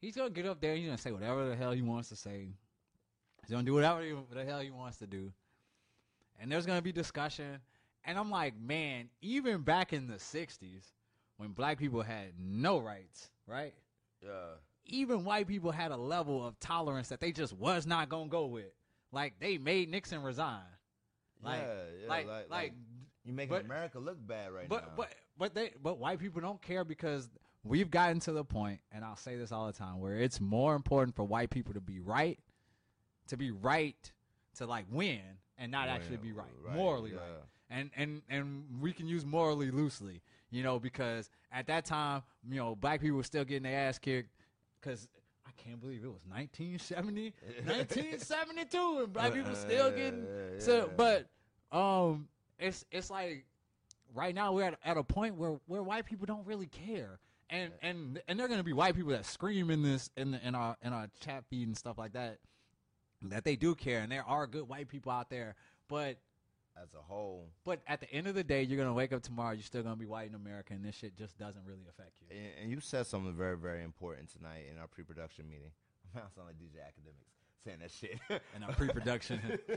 [0.00, 0.72] he's gonna get up there.
[0.72, 2.48] And he's gonna say whatever the hell he wants to say.
[3.42, 5.32] He's gonna do whatever he- the hell he wants to do.
[6.38, 7.60] And there's gonna be discussion.
[8.04, 10.92] And I'm like, man, even back in the '60s,
[11.38, 13.74] when black people had no rights, right?
[14.22, 14.54] Yeah.
[14.86, 18.46] Even white people had a level of tolerance that they just was not gonna go
[18.46, 18.72] with.
[19.14, 20.60] Like they made Nixon resign.
[21.42, 22.72] Like, yeah, yeah, like, like, like,
[23.24, 24.92] you making but- America look bad right but now.
[24.96, 27.28] but but they but white people don't care because
[27.62, 30.74] we've gotten to the point, and I'll say this all the time, where it's more
[30.74, 32.38] important for white people to be right,
[33.28, 33.96] to be right,
[34.56, 35.20] to like win,
[35.58, 37.16] and not actually be right, Right, morally yeah.
[37.18, 37.42] right.
[37.70, 42.56] And and and we can use morally loosely, you know, because at that time, you
[42.56, 44.30] know, black people were still getting their ass kicked
[44.80, 45.08] because.
[45.56, 47.34] I can't believe it was 1970,
[47.64, 50.90] 1972, and black people still getting Yeah, so.
[50.96, 51.26] But
[51.72, 52.28] um,
[52.58, 53.44] it's it's like
[54.14, 57.18] right now we're at, at a point where where white people don't really care,
[57.50, 60.54] and and and they're gonna be white people that scream in this in the, in
[60.54, 62.38] our in our chat feed and stuff like that
[63.22, 65.54] that they do care, and there are good white people out there,
[65.88, 66.16] but.
[66.82, 69.52] As a whole, But at the end of the day, you're gonna wake up tomorrow.
[69.52, 72.36] You're still gonna be white in America, and this shit just doesn't really affect you.
[72.36, 75.70] and, and you said something very, very important tonight in our pre-production meeting.
[76.16, 78.18] I sound like DJ Akademiks saying that shit.
[78.54, 79.40] In our pre-production.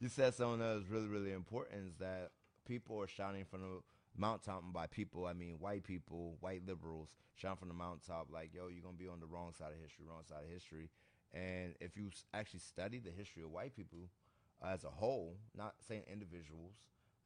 [0.00, 2.30] you said something that was really, really important is that
[2.66, 3.80] people are shouting from the
[4.16, 8.50] mountaintop and by people, I mean white people, white liberals, shouting from the mountaintop like,
[8.54, 10.90] yo, you're going to be on the wrong side of history, wrong side of history.
[11.34, 14.08] And if you actually study the history of white people
[14.64, 16.74] as a whole, not saying individuals,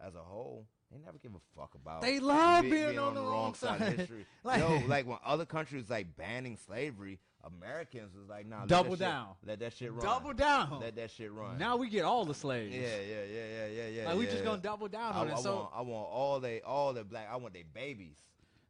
[0.05, 2.03] as a whole, they never give a fuck about.
[2.03, 3.81] They love be- being on the wrong of side.
[3.81, 4.27] Of history.
[4.45, 8.91] Like- Yo, like when other countries like banning slavery, Americans was like, nah, let Double
[8.91, 9.29] shit- down.
[9.47, 10.05] let that shit run.
[10.05, 10.81] Double down.
[10.81, 11.59] Let that shit run.
[11.59, 12.75] Now we get all the slaves.
[12.75, 14.09] Yeah, yeah, yeah, yeah, yeah, yeah.
[14.09, 14.31] Like we yeah.
[14.33, 15.39] just gonna double down I, on I it.
[15.39, 17.29] So want, I want all they, all the black.
[17.31, 18.17] I want their babies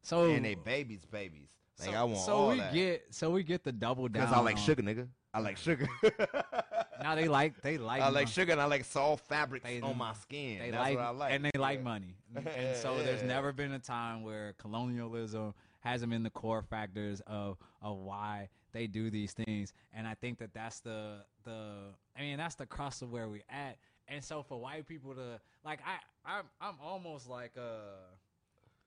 [0.02, 1.48] so and they babies, babies.
[1.78, 2.72] Like so, I want so we that.
[2.74, 4.24] get so we get the double down.
[4.26, 5.08] because I like sugar, nigga.
[5.32, 5.88] I like sugar.
[7.02, 9.96] Now they like they like I like sugar and I like soft fabrics They- on
[9.96, 10.58] my skin.
[10.58, 11.32] They That's like, what I like.
[11.34, 12.14] and they like money.
[12.36, 17.58] And so there's never been a time where colonialism hasn't been the core factors of
[17.82, 19.72] of why they do these things.
[19.92, 23.42] And I think that that's the the I mean that's the crust of where we're
[23.48, 23.78] at.
[24.08, 28.14] And so for white people to like I I'm I'm almost like uh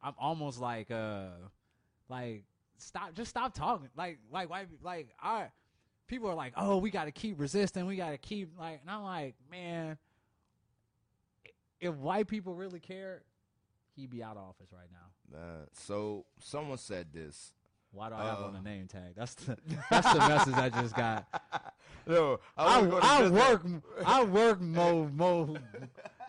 [0.02, 1.28] I'm almost like uh
[2.10, 2.44] like
[2.78, 5.48] stop just stop talking like like white like I
[6.08, 8.90] people are like oh we got to keep resisting we got to keep like and
[8.92, 9.98] I'm like man
[11.80, 13.22] if white people really cared
[13.96, 17.54] he'd be out of office right now Uh, so someone said this.
[17.92, 18.58] why do I have on Uh.
[18.58, 19.58] the name tag that's the
[19.90, 21.26] that's the message I just got
[22.06, 23.66] No, I, gonna I work
[24.06, 25.56] I work mo mo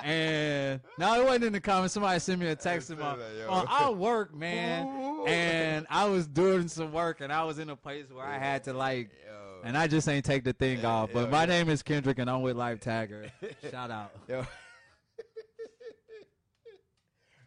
[0.01, 3.19] and no it wasn't in the comments somebody sent me a text Say in that,
[3.39, 3.47] yo.
[3.49, 4.87] oh, I work man
[5.27, 8.63] and I was doing some work and I was in a place where I had
[8.65, 9.54] to like Yo.
[9.65, 11.49] And I just ain't take the thing off but yo, my yo.
[11.49, 13.31] name is Kendrick and I'm with Life Tagger
[13.71, 14.47] shout out Yo.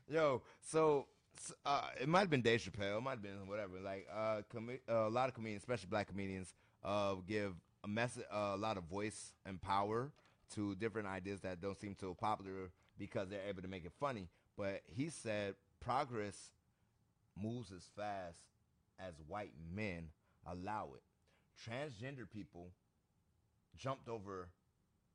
[0.10, 1.06] Yo, so
[1.66, 3.80] uh, it might have been Dave Chappelle, it might have been whatever.
[3.84, 6.54] Like uh, com- uh, a lot of comedians, especially black comedians,
[6.84, 7.54] uh, give
[7.84, 10.12] a message, uh, a lot of voice and power
[10.56, 14.30] to different ideas that don't seem so popular because they're able to make it funny.
[14.58, 16.52] But he said progress
[17.42, 18.40] moves as fast
[19.00, 20.10] as white men
[20.46, 21.04] allow it.
[21.66, 22.72] Transgender people
[23.78, 24.50] jumped over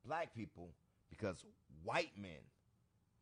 [0.05, 0.69] black people
[1.09, 1.45] because
[1.83, 2.31] white men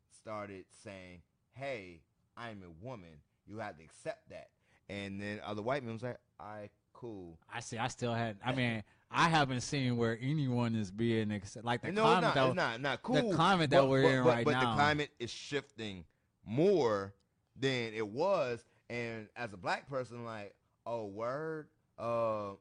[0.09, 1.21] started saying,
[1.53, 2.01] "Hey,
[2.37, 3.21] I'm a woman.
[3.45, 4.49] You have to accept that."
[4.89, 8.37] And then other white men was like, "All right, cool." I see I still had
[8.43, 12.33] I mean I haven't seen where anyone is being accept, like the no, climate not,
[12.33, 13.29] that not, not cool.
[13.29, 14.59] The climate that but, we're but, in but, right but now.
[14.61, 16.05] the climate is shifting
[16.45, 17.13] more
[17.59, 18.63] than it was.
[18.89, 20.55] And as a black person, like,
[20.85, 21.67] oh, word,
[21.97, 22.51] uh,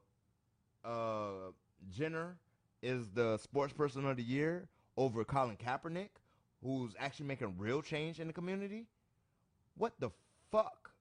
[0.83, 1.51] uh,
[1.91, 2.37] Jenner
[2.81, 4.67] is the sports person of the year
[4.97, 6.09] over Colin Kaepernick,
[6.63, 8.85] who's actually making real change in the community.
[9.77, 10.09] What the
[10.51, 10.91] fuck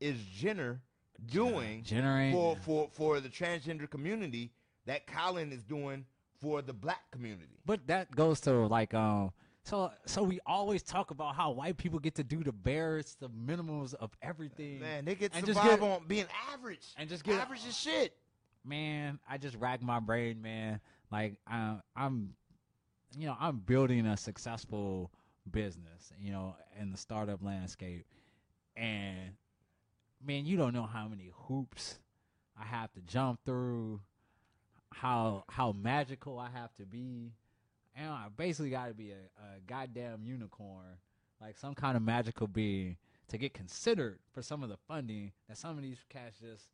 [0.00, 0.80] is Jenner
[1.26, 4.52] doing Jenner for for for the transgender community
[4.86, 6.04] that Colin is doing
[6.40, 7.58] for the black community.
[7.66, 9.32] But that goes to like um
[9.64, 13.28] so so we always talk about how white people get to do the barest, the
[13.28, 14.78] minimums of everything.
[14.80, 17.62] Man, they get to And just survive get- on being average and just get average
[17.66, 18.16] as shit.
[18.64, 20.80] Man, I just rack my brain, man.
[21.10, 22.34] Like I, I'm,
[23.16, 25.10] you know, I'm building a successful
[25.50, 28.06] business, you know, in the startup landscape,
[28.76, 29.32] and
[30.24, 31.98] man, you don't know how many hoops
[32.60, 34.00] I have to jump through,
[34.92, 37.32] how how magical I have to be,
[37.96, 40.98] and I basically got to be a, a goddamn unicorn,
[41.40, 42.96] like some kind of magical being,
[43.28, 46.64] to get considered for some of the funding that some of these cats just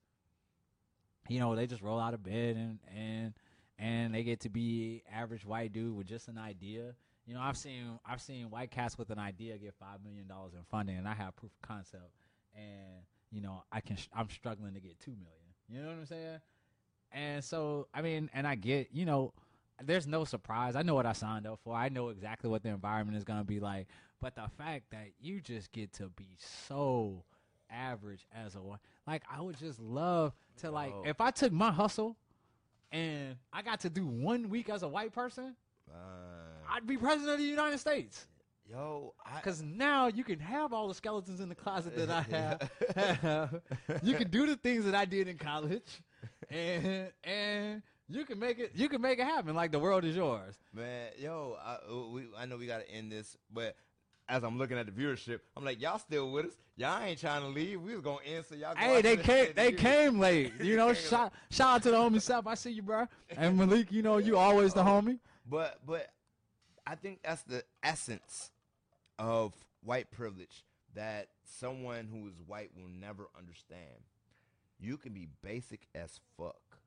[1.28, 3.34] you know, they just roll out of bed and and
[3.78, 6.94] and they get to be average white dude with just an idea.
[7.26, 10.52] You know, I've seen I've seen white cats with an idea get five million dollars
[10.54, 12.10] in funding, and I have proof of concept,
[12.54, 15.54] and you know, I can I'm struggling to get two million.
[15.68, 16.40] You know what I'm saying?
[17.12, 19.32] And so, I mean, and I get, you know,
[19.82, 20.76] there's no surprise.
[20.76, 21.74] I know what I signed up for.
[21.74, 23.86] I know exactly what the environment is going to be like.
[24.20, 27.24] But the fact that you just get to be so
[27.74, 28.60] average as a
[29.06, 31.02] like, I would just love to, like, Whoa.
[31.06, 32.16] if I took my hustle
[32.92, 35.54] and I got to do one week as a white person,
[35.92, 35.96] Uh,
[36.70, 38.26] I'd be president of the United States.
[38.70, 42.22] yo, Because now you can have all the skeletons in the closet that I
[43.20, 43.60] have.
[44.02, 46.00] you can do the things that I did in college,
[46.48, 48.72] and and you can make it.
[48.74, 49.54] You can make it happen.
[49.54, 50.54] Like the world is yours.
[50.72, 53.76] Man, yo, I, we, I know we got to end this, but
[54.28, 56.52] as I'm looking at the viewership, I'm like, y'all still with us?
[56.76, 57.80] Y'all ain't trying to leave.
[57.80, 58.74] We was gonna end, so y'all.
[58.76, 59.48] Hey, they came.
[59.54, 60.52] They came late.
[60.60, 62.46] You know, They came shout shout out to the homie Seth.
[62.46, 63.06] I see you, bro.
[63.36, 65.18] And Malik, you know, you always the homie.
[65.48, 66.08] But but
[66.86, 68.50] I think that's the essence
[69.18, 70.64] of white privilege
[70.94, 74.02] that someone who is white will never understand.
[74.80, 76.78] You can be basic as fuck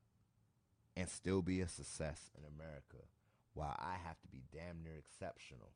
[0.96, 3.06] and still be a success in America
[3.54, 5.70] while I have to be damn near exceptional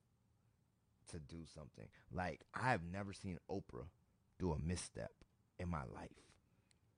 [1.12, 1.88] to do something.
[2.12, 3.86] Like I've never seen Oprah
[4.38, 5.12] do a misstep
[5.58, 6.10] in my life.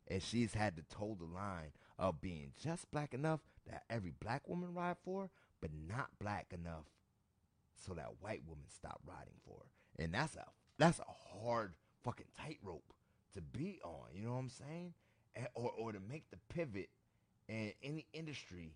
[0.08, 3.40] And she's had to toe the line of being just black enough
[3.70, 6.84] that every black woman ride for, but not black enough
[7.74, 10.04] so that white women stop riding for her.
[10.04, 10.44] And that's a
[10.78, 12.92] that's a hard fucking tightrope
[13.34, 14.08] to be on.
[14.14, 14.94] You know what I'm saying?
[15.34, 16.90] And, or or to make the pivot
[17.48, 18.74] in any industry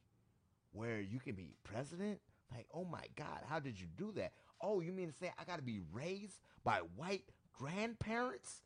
[0.73, 2.21] where you can be president.
[2.55, 4.33] Like, oh my God, how did you do that?
[4.61, 8.63] Oh, you mean to say I got to be raised by white grandparents?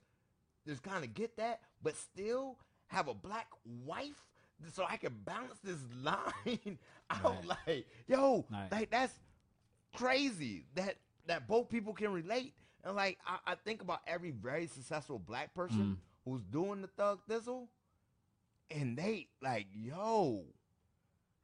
[0.66, 3.48] Just kind of get that, but still have a black
[3.84, 4.20] wife
[4.72, 6.78] so I can balance this line
[7.10, 7.44] out.
[7.46, 7.58] Right.
[7.66, 8.68] Like, yo, Right.
[8.70, 9.14] like that's
[9.94, 12.54] crazy that that both people can relate.
[12.84, 15.96] And like, I, I think about every very successful black person Mm.
[16.24, 17.68] who's doing the thug thistle,
[18.70, 20.44] and they like, yo,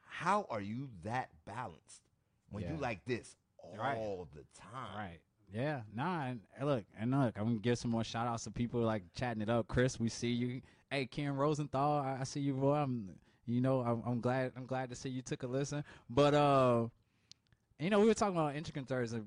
[0.00, 2.02] how are you that balanced
[2.50, 3.36] when you like this
[3.72, 4.26] all Right.
[4.34, 4.96] the time?
[4.96, 5.18] Right.
[5.52, 5.82] Yeah.
[5.94, 6.26] Nah.
[6.26, 9.42] And look, and look, I'm gonna give some more shout outs to people like chatting
[9.42, 9.66] it up.
[9.68, 10.60] Chris, we see you.
[10.90, 12.74] Hey, Ken Rosenthal, I, I see you, boy.
[12.74, 13.10] I'm,
[13.46, 14.52] you know, I'm, I'm glad.
[14.56, 15.84] I'm glad to see you took a listen.
[16.10, 16.86] But uh,
[17.78, 19.20] you know, we were talking about intricate Thursday.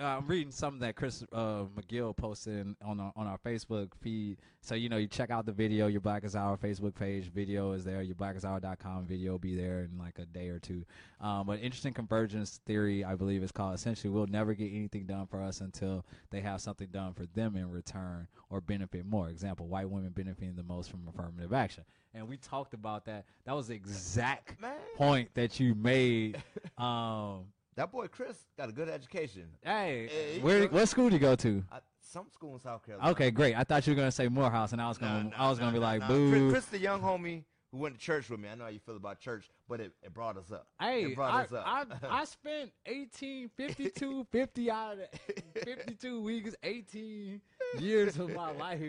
[0.00, 4.38] Uh, I'm reading something that Chris uh, McGill posted on our, on our Facebook feed.
[4.60, 5.88] So you know, you check out the video.
[5.88, 8.02] Your Blackest Hour Facebook page video is there.
[8.02, 10.84] Your blackesthour.com video will be there in like a day or two.
[11.20, 13.74] Um, but interesting convergence theory, I believe, is called.
[13.74, 17.56] Essentially, we'll never get anything done for us until they have something done for them
[17.56, 19.28] in return or benefit more.
[19.30, 21.84] Example: white women benefiting the most from affirmative action.
[22.14, 23.24] And we talked about that.
[23.46, 24.72] That was the exact Man.
[24.96, 26.40] point that you made.
[26.78, 27.46] Um,
[27.78, 29.44] That boy Chris got a good education.
[29.64, 31.62] hey, where what school do you go to?
[31.70, 33.08] I, some school in South Carolina.
[33.12, 33.54] Okay, great.
[33.54, 35.66] I thought you were gonna say Morehouse, and I was gonna, Nah, I was nah,
[35.66, 36.08] gonna be like, nah.
[36.08, 36.30] boo.
[36.30, 38.48] Chris, Chris, the young homie who went to church with me.
[38.48, 40.66] I know how you feel about church, but it, it brought us up.
[40.80, 41.64] Hey, I, us up.
[41.64, 47.40] I, I spent 18, 52, 50 out of 52 weeks, 18
[47.78, 48.82] years of my life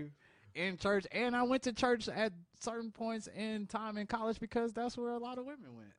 [0.56, 1.06] in church.
[1.12, 5.12] And I went to church at certain points in time in college because that's where
[5.12, 5.92] a lot of women went.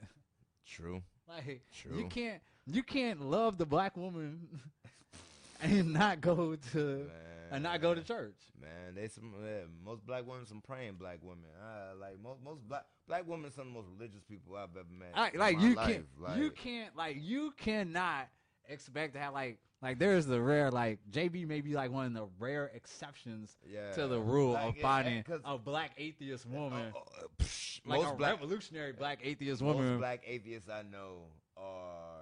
[0.66, 1.02] True.
[1.28, 1.96] Like True.
[1.96, 4.60] you can't you can't love the black woman
[5.62, 7.10] and not go to
[7.50, 8.36] and not go to church.
[8.60, 11.44] Man, they some uh, most black women, some praying black women.
[11.60, 14.86] Uh, like most most black black women, some of the most religious people I've ever
[14.98, 15.10] met.
[15.14, 15.88] I, like you life.
[15.88, 18.28] can't Like, you can't like you cannot
[18.68, 22.12] expect to have like like there's the rare like JB may be like one of
[22.14, 23.90] the rare exceptions Yeah.
[23.92, 27.80] to the rule Like, of yeah, finding 'cause- a black atheist woman, Uh, uh, psh,
[27.86, 31.22] like most a black revolutionary black atheist most black atheists I know
[31.56, 32.19] are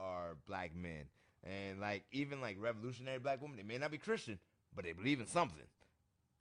[0.00, 1.04] are black men,
[1.44, 4.38] and like even like revolutionary black women, they may not be Christian,
[4.74, 5.58] but they believe in something.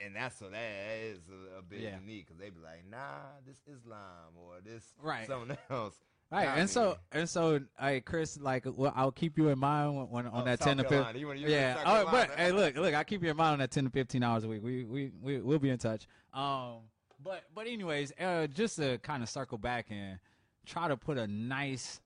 [0.03, 1.99] and that's so that is a, a bit Yeah.
[1.99, 5.27] unique because they be like, nah, this Islam or this Right.
[5.27, 5.95] something else.
[6.31, 9.97] Right, Nah, and so and so, hey Chris, like, well, I'll keep you in mind
[9.97, 11.01] when, when on Oh, that South ten to fifteen.
[11.01, 13.59] Wanna- you wanna Yeah, oh, but hey, look, look, I keep you in mind on
[13.59, 14.61] that ten to fifteen hours a week.
[14.63, 16.07] We we we we'll be in touch.
[16.33, 16.81] Um,
[17.21, 20.19] but but anyways, uh, just to kind of circle back and
[20.67, 21.99] try to put a nice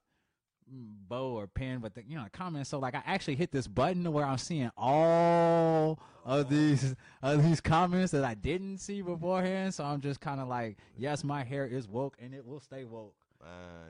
[0.68, 2.68] bow or pin, but the, you know, comment.
[2.68, 7.62] So like, I actually hit this button where I'm seeing all of these of these
[7.62, 9.74] comments that I didn't see beforehand.
[9.74, 12.84] So I'm just kind of like, yes, my hair is woke and it will stay
[12.84, 13.16] woke.
[13.42, 13.46] Uh,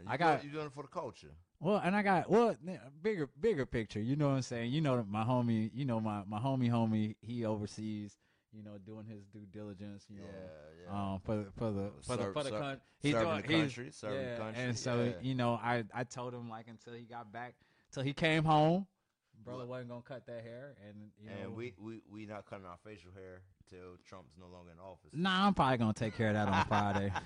[0.08, 1.32] I got- you doing it for the culture.
[1.60, 2.56] Well, and I got well
[3.02, 4.02] bigger bigger picture.
[4.02, 4.72] You know what I'm saying?
[4.72, 8.18] You know my homie, you know my my homie homie, he oversees,
[8.56, 11.14] you know, doing his due diligence, you know, Yeah, yeah.
[11.14, 12.82] um for the for the for the for the serve- country.
[13.01, 15.12] He's serving doing the he's- country, serving the country, And so, yeah.
[15.22, 17.56] you know, I I told him like until he got back,
[17.91, 18.86] till he came home,
[19.43, 22.66] brother wasn't gonna cut that hair, and you know, and we, we we not cutting
[22.66, 25.10] our facial hair till Trump's no longer in office.
[25.14, 27.12] Nah, I'm probably gonna take care of that on Friday.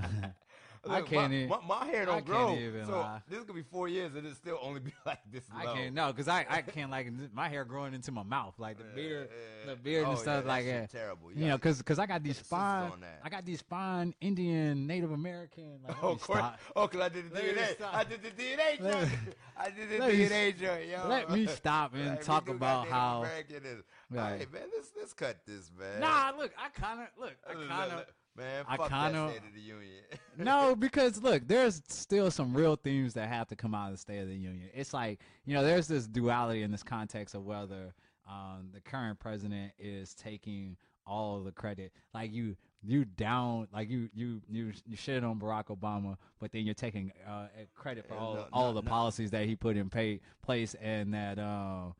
[0.88, 2.56] I can't my, even- my, my hair don't I grow.
[2.86, 3.20] so lie.
[3.28, 6.06] this could be four years and it still only be like this I can't no,
[6.12, 9.28] because I I can't like my hair growing into my mouth, like the Yeah, beard,
[9.30, 9.70] yeah.
[9.74, 10.90] the beard Oh, and yeah, stuff that like that.
[10.90, 11.32] Terrible.
[11.34, 13.04] You know, cause, cause I got these put the scissors fine.
[13.22, 15.80] I got these fine Indian, Native American.
[15.86, 16.42] Like, Oh, of course.
[16.74, 17.86] Oh, because I did the Let DNA.
[17.92, 19.10] I did the DNA joint.
[19.58, 21.06] I did the DNA joint, yo.
[21.08, 23.82] let me stop and talk about how- American is.
[24.10, 24.38] Right.
[24.40, 26.00] Hey, man, let's, let's cut this, man.
[26.00, 28.06] Nah, look, I kind of look, I kind of.
[28.36, 30.02] Man, I State of the Union.
[30.38, 33.98] no, because look, there's still some real themes that have to come out of the
[33.98, 34.68] State of the Union.
[34.72, 37.94] It's like you know, there's this duality in this context of whether
[38.28, 40.76] um, the current president is taking
[41.06, 41.92] all the credit.
[42.14, 46.64] Like you, you down, like you, you, you, you shit on Barack Obama, but then
[46.64, 48.88] you're taking uh, credit for all no, all no, the no.
[48.88, 51.94] policies that he put in pay, place and that um,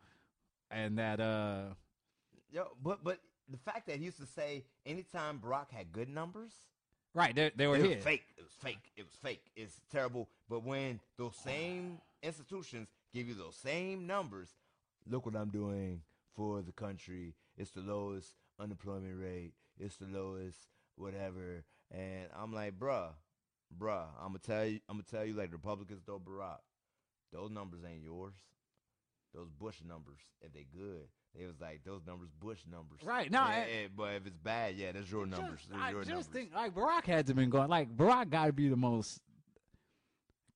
[0.70, 1.62] and that uh.
[2.52, 3.18] Yo, but but
[3.50, 6.52] the fact that he used to say anytime Barack had good numbers,
[7.12, 8.22] Right, they, they were it was fake.
[8.38, 8.92] It was fake.
[8.96, 9.42] It was fake.
[9.56, 10.28] It's terrible.
[10.48, 14.48] But when those same institutions give you those same numbers,
[15.08, 16.02] look what I'm doing
[16.36, 17.34] for the country.
[17.56, 19.54] It's the lowest unemployment rate.
[19.78, 20.56] It's the lowest
[20.96, 21.64] whatever.
[21.90, 23.08] And I'm like, bruh,
[23.76, 26.58] bruh, I'm gonna tell you, I'm gonna tell you, like Republicans, though, Barack,
[27.32, 28.34] those numbers ain't yours.
[29.34, 31.06] Those Bush numbers, if they good,
[31.38, 33.00] it was like those numbers, Bush numbers.
[33.04, 35.60] Right, no, Yeah, I- yeah, but if it's bad, yeah, that's your numbers.
[35.60, 36.26] Just, That's I your just numbers.
[36.26, 39.20] think like Barack had to been going like Barack got to be the most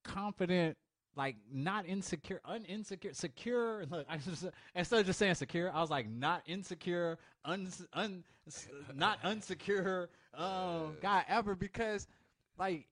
[0.02, 0.76] confident,
[1.16, 3.84] like not insecure, uninsecure, secure.
[3.90, 8.24] Look, I just instead of just saying secure, I was like not insecure, un, un
[8.94, 12.06] not unsecure um, guy ever because
[12.58, 12.86] like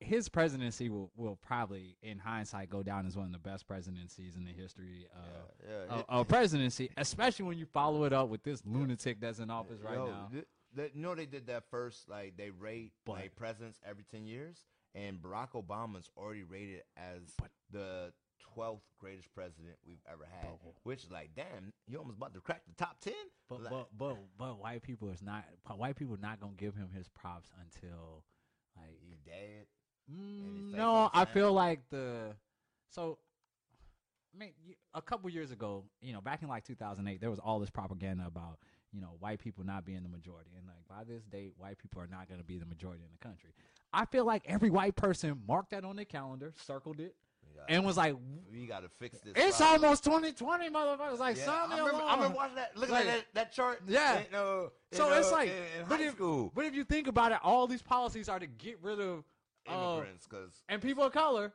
[0.00, 4.34] his presidency will will probably in hindsight go down as one of the best presidencies
[4.36, 5.50] in the history of.
[5.68, 9.38] yeah, Of, it- of presidency, especially when you follow it up with this lunatic that's
[9.38, 10.28] in office right Yo, now.
[10.32, 10.46] th-
[10.76, 14.26] th- you know they did that first, like they rate But- like presidents every ten
[14.26, 17.36] years, and Barack Obama's already rated as
[17.70, 18.12] the
[18.54, 20.50] twelfth greatest president we've ever had.
[20.84, 23.12] Which, like, damn, you almost about to crack the top ten.
[23.48, 25.44] But Like, but but but white people is not
[25.76, 28.22] white people not gonna give him his props until
[28.76, 29.66] like he dead.
[30.10, 32.34] mm, no I feel like the
[32.90, 33.18] so
[34.34, 34.52] I mean
[34.94, 38.24] a couple years ago you know back in like 2008 there was all this propaganda
[38.26, 38.58] about
[38.92, 40.50] you know white people not being the majority.
[40.56, 43.18] And like by this date white people are not gonna be the majority in the
[43.18, 43.50] country.
[43.92, 47.14] I feel like every white person marked that on their calendar circled it
[47.68, 48.14] And was like
[48.52, 49.32] we got to fix this.
[49.36, 49.84] it's problem.
[49.84, 52.16] almost 2020 motherfuckers like Yeah, I remember, I along.
[52.18, 52.76] remember watching that.
[52.76, 53.80] Looking Like- at that, that chart.
[53.88, 54.22] Yeah.
[54.32, 54.70] So
[55.12, 55.54] it's know, like, in,
[55.88, 58.78] but if, school, but if you think about it, all these policies are to get
[58.80, 59.24] rid of
[59.68, 61.52] uh, immigrants, because and people of color.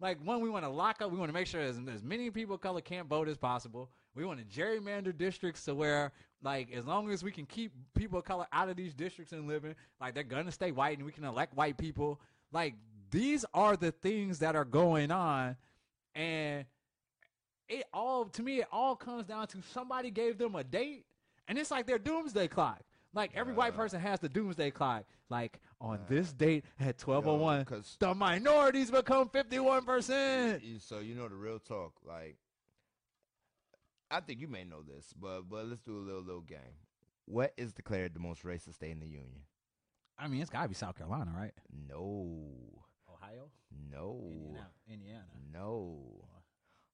[0.00, 1.10] Like one, we want to lock up.
[1.12, 3.90] We want to make sure as, as many people of color can't vote as possible.
[4.14, 8.18] We want to gerrymander districts to where, like, as long as we can keep people
[8.18, 11.12] of color out of these districts and living, like they're gonna stay white, and we
[11.12, 12.18] can elect white people.
[12.50, 12.74] Like
[13.10, 15.56] these are the things that are going on,
[16.14, 16.64] and
[17.68, 21.04] it all to me it all comes down to somebody gave them a date
[21.46, 22.80] and it's like their doomsday clock
[23.14, 23.76] like every white Uh.
[23.76, 29.28] person has the doomsday clock like on this date at 1201 'cause- the minorities become
[29.28, 31.92] 51% So you know the real talk.
[32.04, 32.36] Like,
[34.10, 36.76] I think you may know this, but but let's do a little little game.
[37.26, 39.42] What is declared the most racist state in the union?
[40.18, 41.54] i mean it's gotta be south carolina right
[41.88, 42.84] No,
[43.30, 43.50] ohio
[43.90, 46.24] no, indiana indiana no.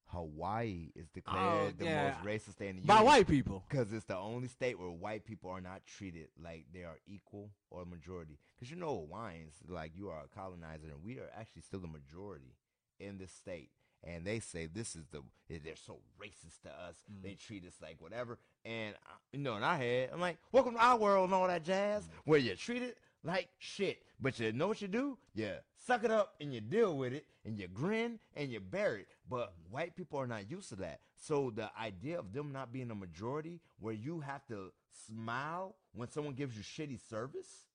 [0.09, 2.13] Hawaii is declared the Oh, yeah.
[2.15, 4.89] most racist state in the by union white people because it's the only state where
[4.89, 8.37] white people are not treated like they are equal or majority.
[8.55, 11.87] Because you know Hawaiians, like you are a colonizer, and we are actually still the
[11.89, 12.55] majority
[12.99, 13.69] in this state.
[14.03, 16.95] and they say this is the they're so racist to us.
[17.11, 17.23] Mm.
[17.23, 18.37] They treat us like whatever.
[18.63, 21.47] And uh, you know, in our head, I'm like, welcome to our world and all
[21.47, 22.09] that jazz, Mm.
[22.23, 22.95] where you're treated
[23.27, 23.99] like shit.
[24.19, 25.17] But you know what you do?
[25.35, 25.51] You
[25.85, 29.07] suck it up and you deal with it, and you grin and you bear it.
[29.29, 31.01] But white people are not used to that.
[31.15, 34.71] So the idea of them not being a majority, where you have to
[35.07, 37.67] smile when someone gives you shitty service,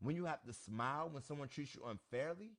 [0.00, 2.52] when you have to smile when someone treats you unfairly,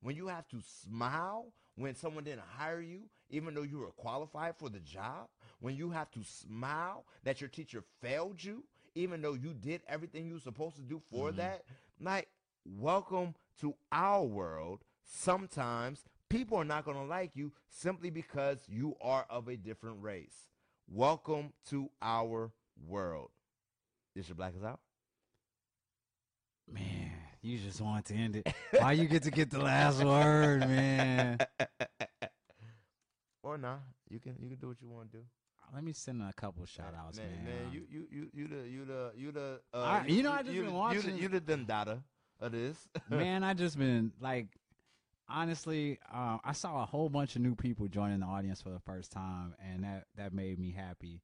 [0.00, 4.56] when you have to smile when someone didn't hire you, even though you were qualified
[4.56, 5.28] for the job,
[5.60, 8.64] when you have to smile that your teacher failed you,
[8.98, 11.38] even though you did everything you were supposed to do for mm-hmm.
[11.38, 11.62] that,
[12.00, 12.28] like,
[12.64, 14.82] welcome to our world.
[15.04, 20.02] Sometimes people are not going to like you simply because you are of a different
[20.02, 20.48] race.
[20.88, 22.50] Welcome to our
[22.86, 23.30] world.
[24.14, 24.78] This your Blackest Hour?
[26.70, 28.52] Man, you just want to end it.
[28.78, 31.38] Why you get to get the last word, man?
[33.42, 33.80] or not.
[34.10, 35.24] You can you can do what you want to do.
[35.74, 37.44] Let me send a couple shout outs, man.
[37.44, 40.42] man, you you you you the you the you the uh, I- you know, I
[40.42, 42.02] just you, been watching- You the, you the
[42.40, 42.88] of this.
[43.10, 44.46] man, I just been like,
[45.28, 48.78] honestly, uh, I saw a whole bunch of new people joining the audience for the
[48.80, 51.20] first time, and that that made me happy.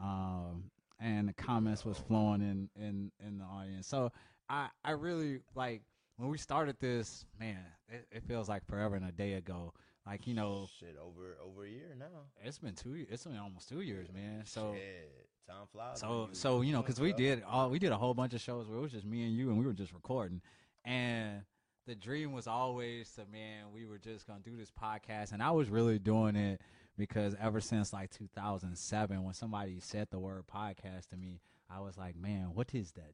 [0.00, 0.70] Um,
[1.00, 4.12] and the comments was flowing in in in the audience, so
[4.48, 5.82] I I really like
[6.16, 7.24] when we started this.
[7.38, 9.72] Man, it, it feels like forever and a day ago.
[10.08, 12.06] Like you know, shit over over a year now.
[12.42, 13.04] it's been two.
[13.10, 14.42] It's been almost two years, man.
[14.46, 14.72] So.
[14.72, 16.00] Shit, time flies.
[16.00, 18.66] So so you know, because we did all we did a whole bunch of shows
[18.66, 20.40] where it was just me and you, and we were just recording.
[20.86, 21.42] And
[21.86, 25.50] the dream was always to man, we were just gonna do this podcast, and I
[25.50, 26.62] was really doing it
[26.96, 31.98] because ever since like 2007, when somebody said the word podcast to me, I was
[31.98, 33.12] like, man, what is that?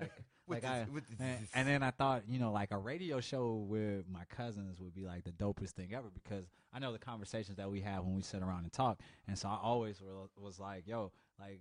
[0.00, 0.12] Like,
[0.48, 0.88] like I, is-
[1.18, 4.94] and, and then I thought, you know, like a radio show with my cousins would
[4.94, 8.14] be like the dopest thing ever because I know the conversations that we have when
[8.14, 11.60] we sit around and talk, and so I always were, was like, yo, like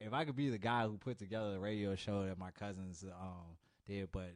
[0.00, 3.04] if I could be the guy who put together the radio show that my cousins
[3.20, 3.56] um,
[3.86, 4.32] did, but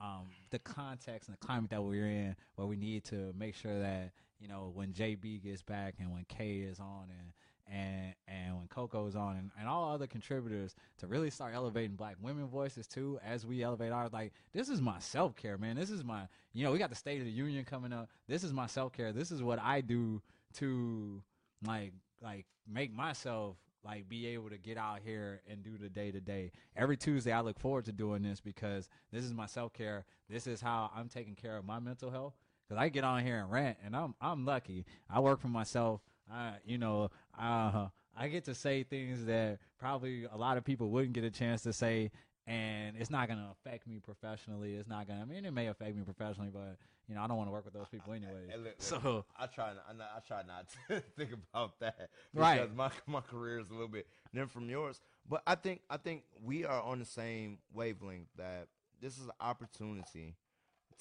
[0.00, 3.78] um, the context and the climate that we're in, where we need to make sure
[3.78, 7.32] that you know when JB gets back and when K is on and
[7.70, 11.96] and and when Coco is on and, and all other contributors to really start elevating
[11.96, 15.76] black women voices too as we elevate our like this is my self care man
[15.76, 18.44] this is my you know we got the State of the Union coming up this
[18.44, 20.22] is my self care this is what I do
[20.54, 21.22] to
[21.66, 21.92] like
[22.22, 26.20] like make myself like be able to get out here and do the day to
[26.20, 26.50] day.
[26.76, 30.04] Every Tuesday I look forward to doing this because this is my self care.
[30.28, 32.34] This is how I'm taking care of my mental health.
[32.68, 34.86] Cause I get on here and rant, and I'm I'm lucky.
[35.08, 36.00] I work for myself.
[36.32, 40.90] I you know uh, I get to say things that probably a lot of people
[40.90, 42.10] wouldn't get a chance to say,
[42.46, 44.74] and it's not gonna affect me professionally.
[44.74, 45.20] It's not gonna.
[45.22, 46.76] I mean, it may affect me professionally, but
[47.08, 48.46] you know I don't want to work with those people anyway.
[48.48, 52.58] Hey, look, look, So I try not- I try not to think about that because
[52.58, 52.74] Right.
[52.74, 55.00] my my career is a little bit different from yours.
[55.28, 58.68] But I think I think we are on the same wavelength that
[59.00, 60.36] this is an opportunity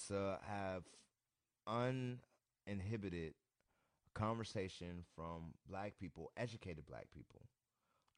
[0.10, 0.84] to have
[1.66, 3.34] uninhibited
[4.16, 7.42] conversation from black people, educated black people.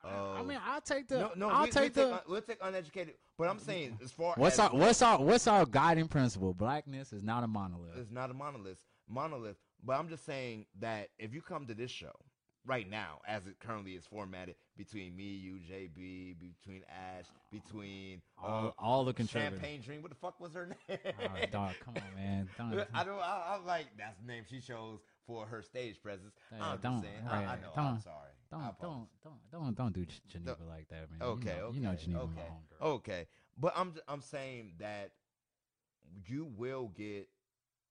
[0.04, 1.18] I Uh, mean, I'll take the.
[1.20, 2.14] no, no, I'll we, take we the.
[2.14, 3.16] un- we'll take uneducated.
[3.38, 6.54] But I'm saying as far What's as our what's our what's our guiding principle?
[6.54, 7.98] Blackness is not a monolith.
[7.98, 8.80] It's not a monolith.
[9.10, 9.58] Monolith.
[9.84, 12.12] But I'm just saying that if you come to this show
[12.66, 18.68] right now, as it currently is formatted, between me, you, JB, between Ash, between All,
[18.68, 19.60] uh, all the contributors.
[19.60, 20.02] Champagne Dream.
[20.04, 20.98] What the fuck was her name?
[21.06, 22.50] Oh, dog, come on, man.
[22.58, 23.20] Don't, I don't.
[23.20, 26.34] I, I'm like that's the name she chose for her stage presence.
[26.50, 27.28] Hey, I'm don't- just saying.
[27.30, 27.72] I, I hey, know.
[27.76, 28.32] I'm don't- sorry.
[28.50, 31.22] I don't, don't, don't, don't, don't do Geneva like that, man.
[31.22, 32.48] Okay, you know, okay, you know Geneva, okay,
[32.82, 33.28] okay.
[33.58, 35.12] But I'm I'm saying that
[36.26, 37.28] you will get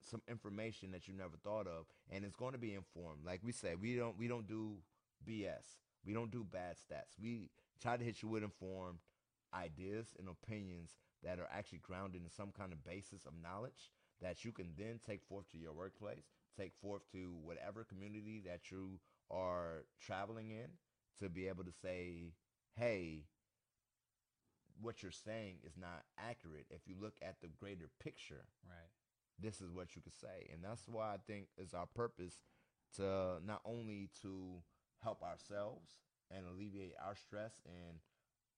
[0.01, 3.27] some information that you never thought of, and it's going to be informed.
[3.27, 4.77] Like we say, we don't we don't do
[5.29, 5.77] BS.
[6.07, 7.21] We don't do bad stats.
[7.21, 7.51] We
[7.83, 9.01] try to hit you with informed
[9.53, 13.91] ideas and opinions that are actually grounded in some kind of basis of knowledge
[14.23, 16.25] that you can then take forth to your workplace,
[16.57, 18.99] take forth to whatever community that you
[19.31, 20.69] are traveling in
[21.19, 22.33] to be able to say,
[22.77, 23.25] hey,
[24.81, 26.67] what you're saying is not accurate.
[26.71, 28.91] If you look at the greater picture, Right.
[29.39, 30.49] this is what you could say.
[30.53, 32.41] And that's why I think it's our purpose
[32.97, 34.63] to not only to
[35.03, 35.91] help ourselves
[36.31, 37.99] and alleviate our stress and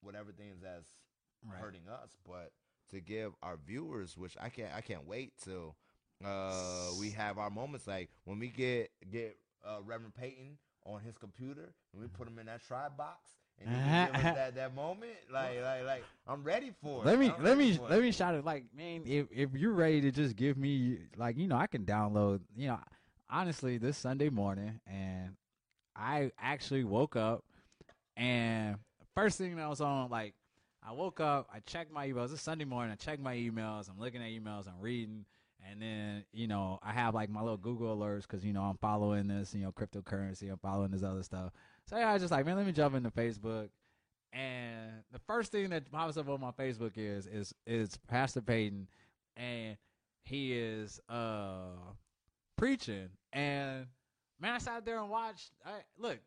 [0.00, 0.96] whatever things that's
[1.44, 1.60] Right.
[1.60, 2.52] hurting us, but
[2.90, 5.76] to give our viewers, which I can't I can't wait till
[6.24, 9.36] uh, we have our moments like when we get get
[9.66, 13.30] uh, Reverend Peyton on his computer and we put him in that try box
[13.64, 17.06] and give us that, that moment like like like I'm ready for it.
[17.06, 17.80] Let me I'm let me it.
[17.88, 21.36] let me shout it like man if if you're ready to just give me like
[21.36, 22.78] you know I can download you know
[23.30, 25.36] honestly, this Sunday morning, and
[25.94, 27.44] I actually woke up,
[28.16, 28.76] and
[29.14, 30.34] first thing that was on, like,
[30.82, 32.32] I woke up, I checked my emails.
[32.32, 32.92] It's Sunday morning.
[32.92, 33.90] I checked my emails.
[33.90, 34.66] I'm looking at emails.
[34.66, 35.24] I'm reading,
[35.70, 38.78] and then you know I have like my little Google alerts because you know I'm
[38.78, 40.50] following this, you know, cryptocurrency.
[40.50, 41.52] I'm following this other stuff.
[41.86, 43.68] So yeah, I was just like, man, let me jump into Facebook.
[44.32, 48.88] And the first thing that pops up on my Facebook is is is Pastor Payton,
[49.36, 49.76] and
[50.22, 51.76] he is uh
[52.56, 53.08] preaching.
[53.32, 53.86] And
[54.40, 55.50] man, I sat there and watched.
[55.64, 56.18] I, look,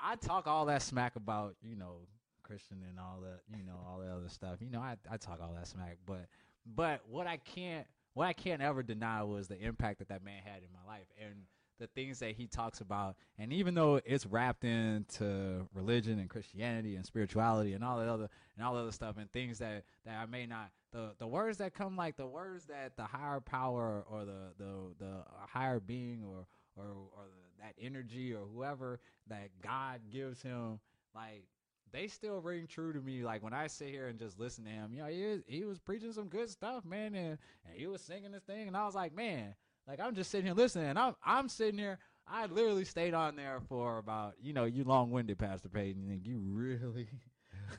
[0.00, 2.06] I talk all that smack about you know
[2.42, 4.58] Christian and all that, you know, all the other stuff.
[4.60, 6.26] You know, I I talk all that smack, but
[6.64, 7.86] but what I can't
[8.16, 11.04] what I can't ever deny was the impact that that man had in my life
[11.22, 11.34] and
[11.78, 13.14] the things that he talks about.
[13.38, 18.30] And even though it's wrapped into religion and Christianity and spirituality and all that other
[18.56, 21.74] and all other stuff and things that that I may not the the words that
[21.74, 26.46] come like the words that the higher power or the the the higher being or
[26.74, 28.98] or or the, that energy or whoever
[29.28, 30.80] that God gives him
[31.14, 31.44] like
[31.92, 33.22] they still ring true to me.
[33.22, 35.64] Like when I sit here and just listen to him, you know, he was, he
[35.64, 38.84] was preaching some good stuff, man, and, and he was singing this thing, and I
[38.84, 39.54] was like, man,
[39.86, 41.98] like I'm just sitting here listening, and I'm I'm sitting here.
[42.28, 46.26] I literally stayed on there for about, you know, you long winded, Pastor Payton, and
[46.26, 47.08] you really.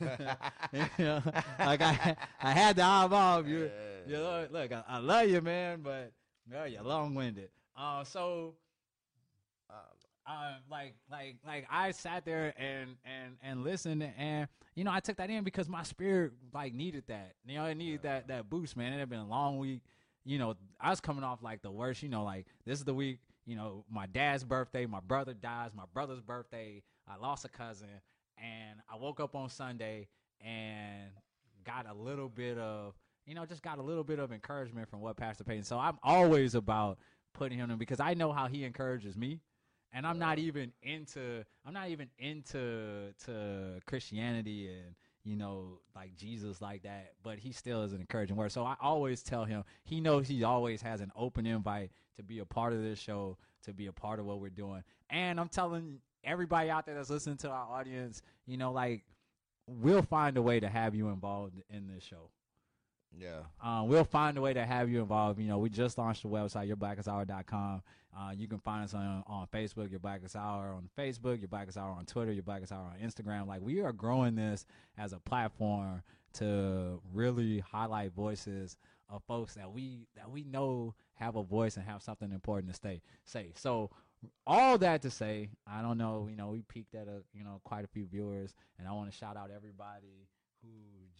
[0.00, 1.22] you know,
[1.58, 3.46] like I, I had the eyeball.
[3.46, 3.70] You,
[4.06, 6.12] you know, look, I, I love you, man, but
[6.50, 7.48] no, you're long winded.
[7.76, 8.54] Uh, so
[10.28, 15.00] uh, like like like I sat there and and and listened and you know I
[15.00, 17.34] took that in because my spirit like needed that.
[17.46, 18.92] You know it needed that that boost man.
[18.92, 19.80] It had been a long week.
[20.24, 22.94] You know I was coming off like the worst you know like this is the
[22.94, 27.48] week you know my dad's birthday my brother dies my brother's birthday I lost a
[27.48, 27.88] cousin
[28.36, 30.08] and I woke up on Sunday
[30.44, 31.10] and
[31.64, 32.94] got a little bit of
[33.24, 35.64] you know just got a little bit of encouragement from what Pastor Payton.
[35.64, 36.98] So I'm always about
[37.32, 39.40] putting him in because I know how he encourages me
[39.92, 44.94] and I'm not even into I'm not even into to Christianity and
[45.24, 48.52] you know like Jesus like that, but he still is an encouraging word.
[48.52, 52.40] So I always tell him he knows he always has an open invite to be
[52.40, 54.82] a part of this show, to be a part of what we're doing.
[55.10, 59.04] And I'm telling everybody out there that's listening to our audience, you know, like
[59.66, 62.30] we'll find a way to have you involved in this show.
[63.16, 63.40] Yeah.
[63.62, 65.40] Um, we'll find a way to have you involved.
[65.40, 67.82] You know, we just launched the website, yourblackesthour.com.
[68.16, 72.04] Uh, you can find us on, on Facebook, Your Hour on Facebook, Your Hour on
[72.06, 73.46] Twitter, Your Hour on Instagram.
[73.46, 74.66] Like, we are growing this
[74.96, 76.02] as a platform
[76.34, 78.76] to really highlight voices
[79.08, 82.76] of folks that we that we know have a voice and have something important to
[82.76, 83.52] stay say.
[83.54, 83.90] So
[84.46, 87.60] all that to say, I don't know, you know, we peaked at a you know
[87.64, 90.28] quite a few viewers, and I want to shout out everybody
[90.62, 90.68] who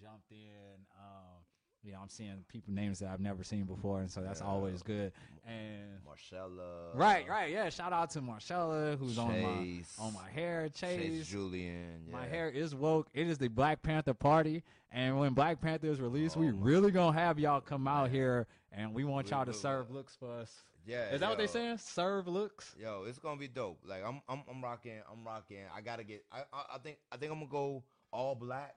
[0.00, 0.86] jumped in.
[0.98, 1.37] Um,
[1.84, 4.46] you know, I'm seeing people names that I've never seen before, and so that's Yeah.
[4.46, 5.12] always good.
[5.46, 6.90] And Marcella.
[6.94, 7.68] right, right, yeah.
[7.70, 10.68] Shout out to Marcella who's on my on my hair.
[10.68, 12.04] Chase Chase, Julian.
[12.06, 12.12] Yeah.
[12.12, 13.08] my hair is woke.
[13.14, 16.58] It is the Black Panther party, and when Black Panther is released, we Oh my
[16.62, 18.12] really gonna have y'all come out Man.
[18.12, 20.64] here, and we want We y'all to serve looks for us.
[20.84, 21.10] Yeah.
[21.10, 21.78] Is that what they saying?
[21.78, 22.74] Serve looks.
[22.78, 23.78] Yo, it's gonna be dope.
[23.84, 25.00] Like I'm, I'm, I'm rocking.
[25.10, 25.64] I'm rocking.
[25.74, 26.24] I gotta get.
[26.32, 28.74] I, I, I think, I think I'm gonna go all black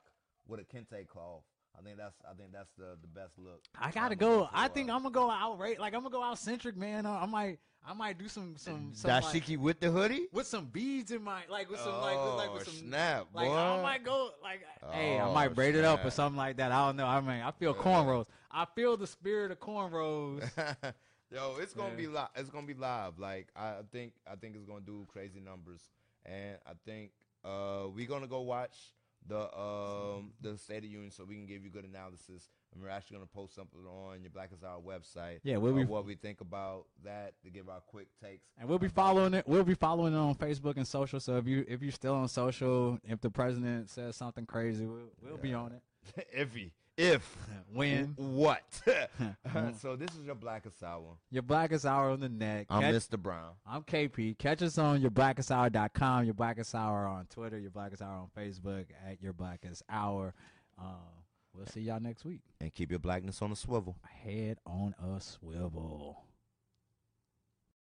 [0.47, 1.43] with a kente cloth.
[1.77, 3.61] I think that's, I think that's the, the best look.
[3.79, 4.49] I gotta go.
[4.53, 5.79] I think uh, I'm gonna go outright.
[5.79, 7.05] Like I'm gonna go Afrocentric, man.
[7.05, 10.27] Uh, I might, I might do some, some, some like, Dashiki with the hoodie.
[10.31, 13.27] with some beads in my, like with some, like, with, like with Oh, some, snap,
[13.33, 13.57] like boy.
[13.57, 14.61] I might go, like,
[14.91, 16.71] hey, I Oh, might braid it up or something like that.
[16.71, 17.07] I don't know.
[17.07, 17.81] I mean, I feel Yeah.
[17.83, 18.25] cornrows.
[18.51, 20.47] I feel the spirit of cornrows.
[21.31, 21.95] Yo, it's gonna Yeah.
[21.95, 22.27] be live.
[22.35, 23.17] It's gonna be live.
[23.17, 25.81] Like I I think, I think it's gonna do crazy numbers,
[26.25, 27.11] and I think
[27.45, 28.77] uh we're gonna go watch
[29.27, 32.49] the um the State of the Union so we can give you good analysis.
[32.73, 35.39] And we're actually gonna post something on your Blackest Hour website.
[35.43, 38.47] Yeah, we'll be- what we think about that to give our quick takes.
[38.57, 39.47] And we'll be following it.
[39.47, 41.19] We'll be following it on Facebook and social.
[41.19, 45.11] So if you if you're still on social, if the president says something crazy, we'll,
[45.21, 45.81] we'll be on it.
[46.33, 46.71] if he,
[47.01, 47.37] if
[47.73, 48.63] When what?
[49.79, 51.15] so this is your Blackest Hour.
[51.29, 52.67] your blackest hour on the neck.
[52.69, 53.17] I'm Catch- Mr.
[53.17, 53.53] Brown.
[53.65, 54.37] I'm KP.
[54.37, 59.21] Catch us on yourblackesthour.com, your blackest hour on Twitter, your blackest hour on Facebook, at
[59.21, 60.33] your blackest hour.
[60.77, 60.83] Uh,
[61.53, 62.41] we'll see y'all next week.
[62.59, 63.95] And keep your blackness on the swivel.
[64.21, 66.25] Head on a swivel.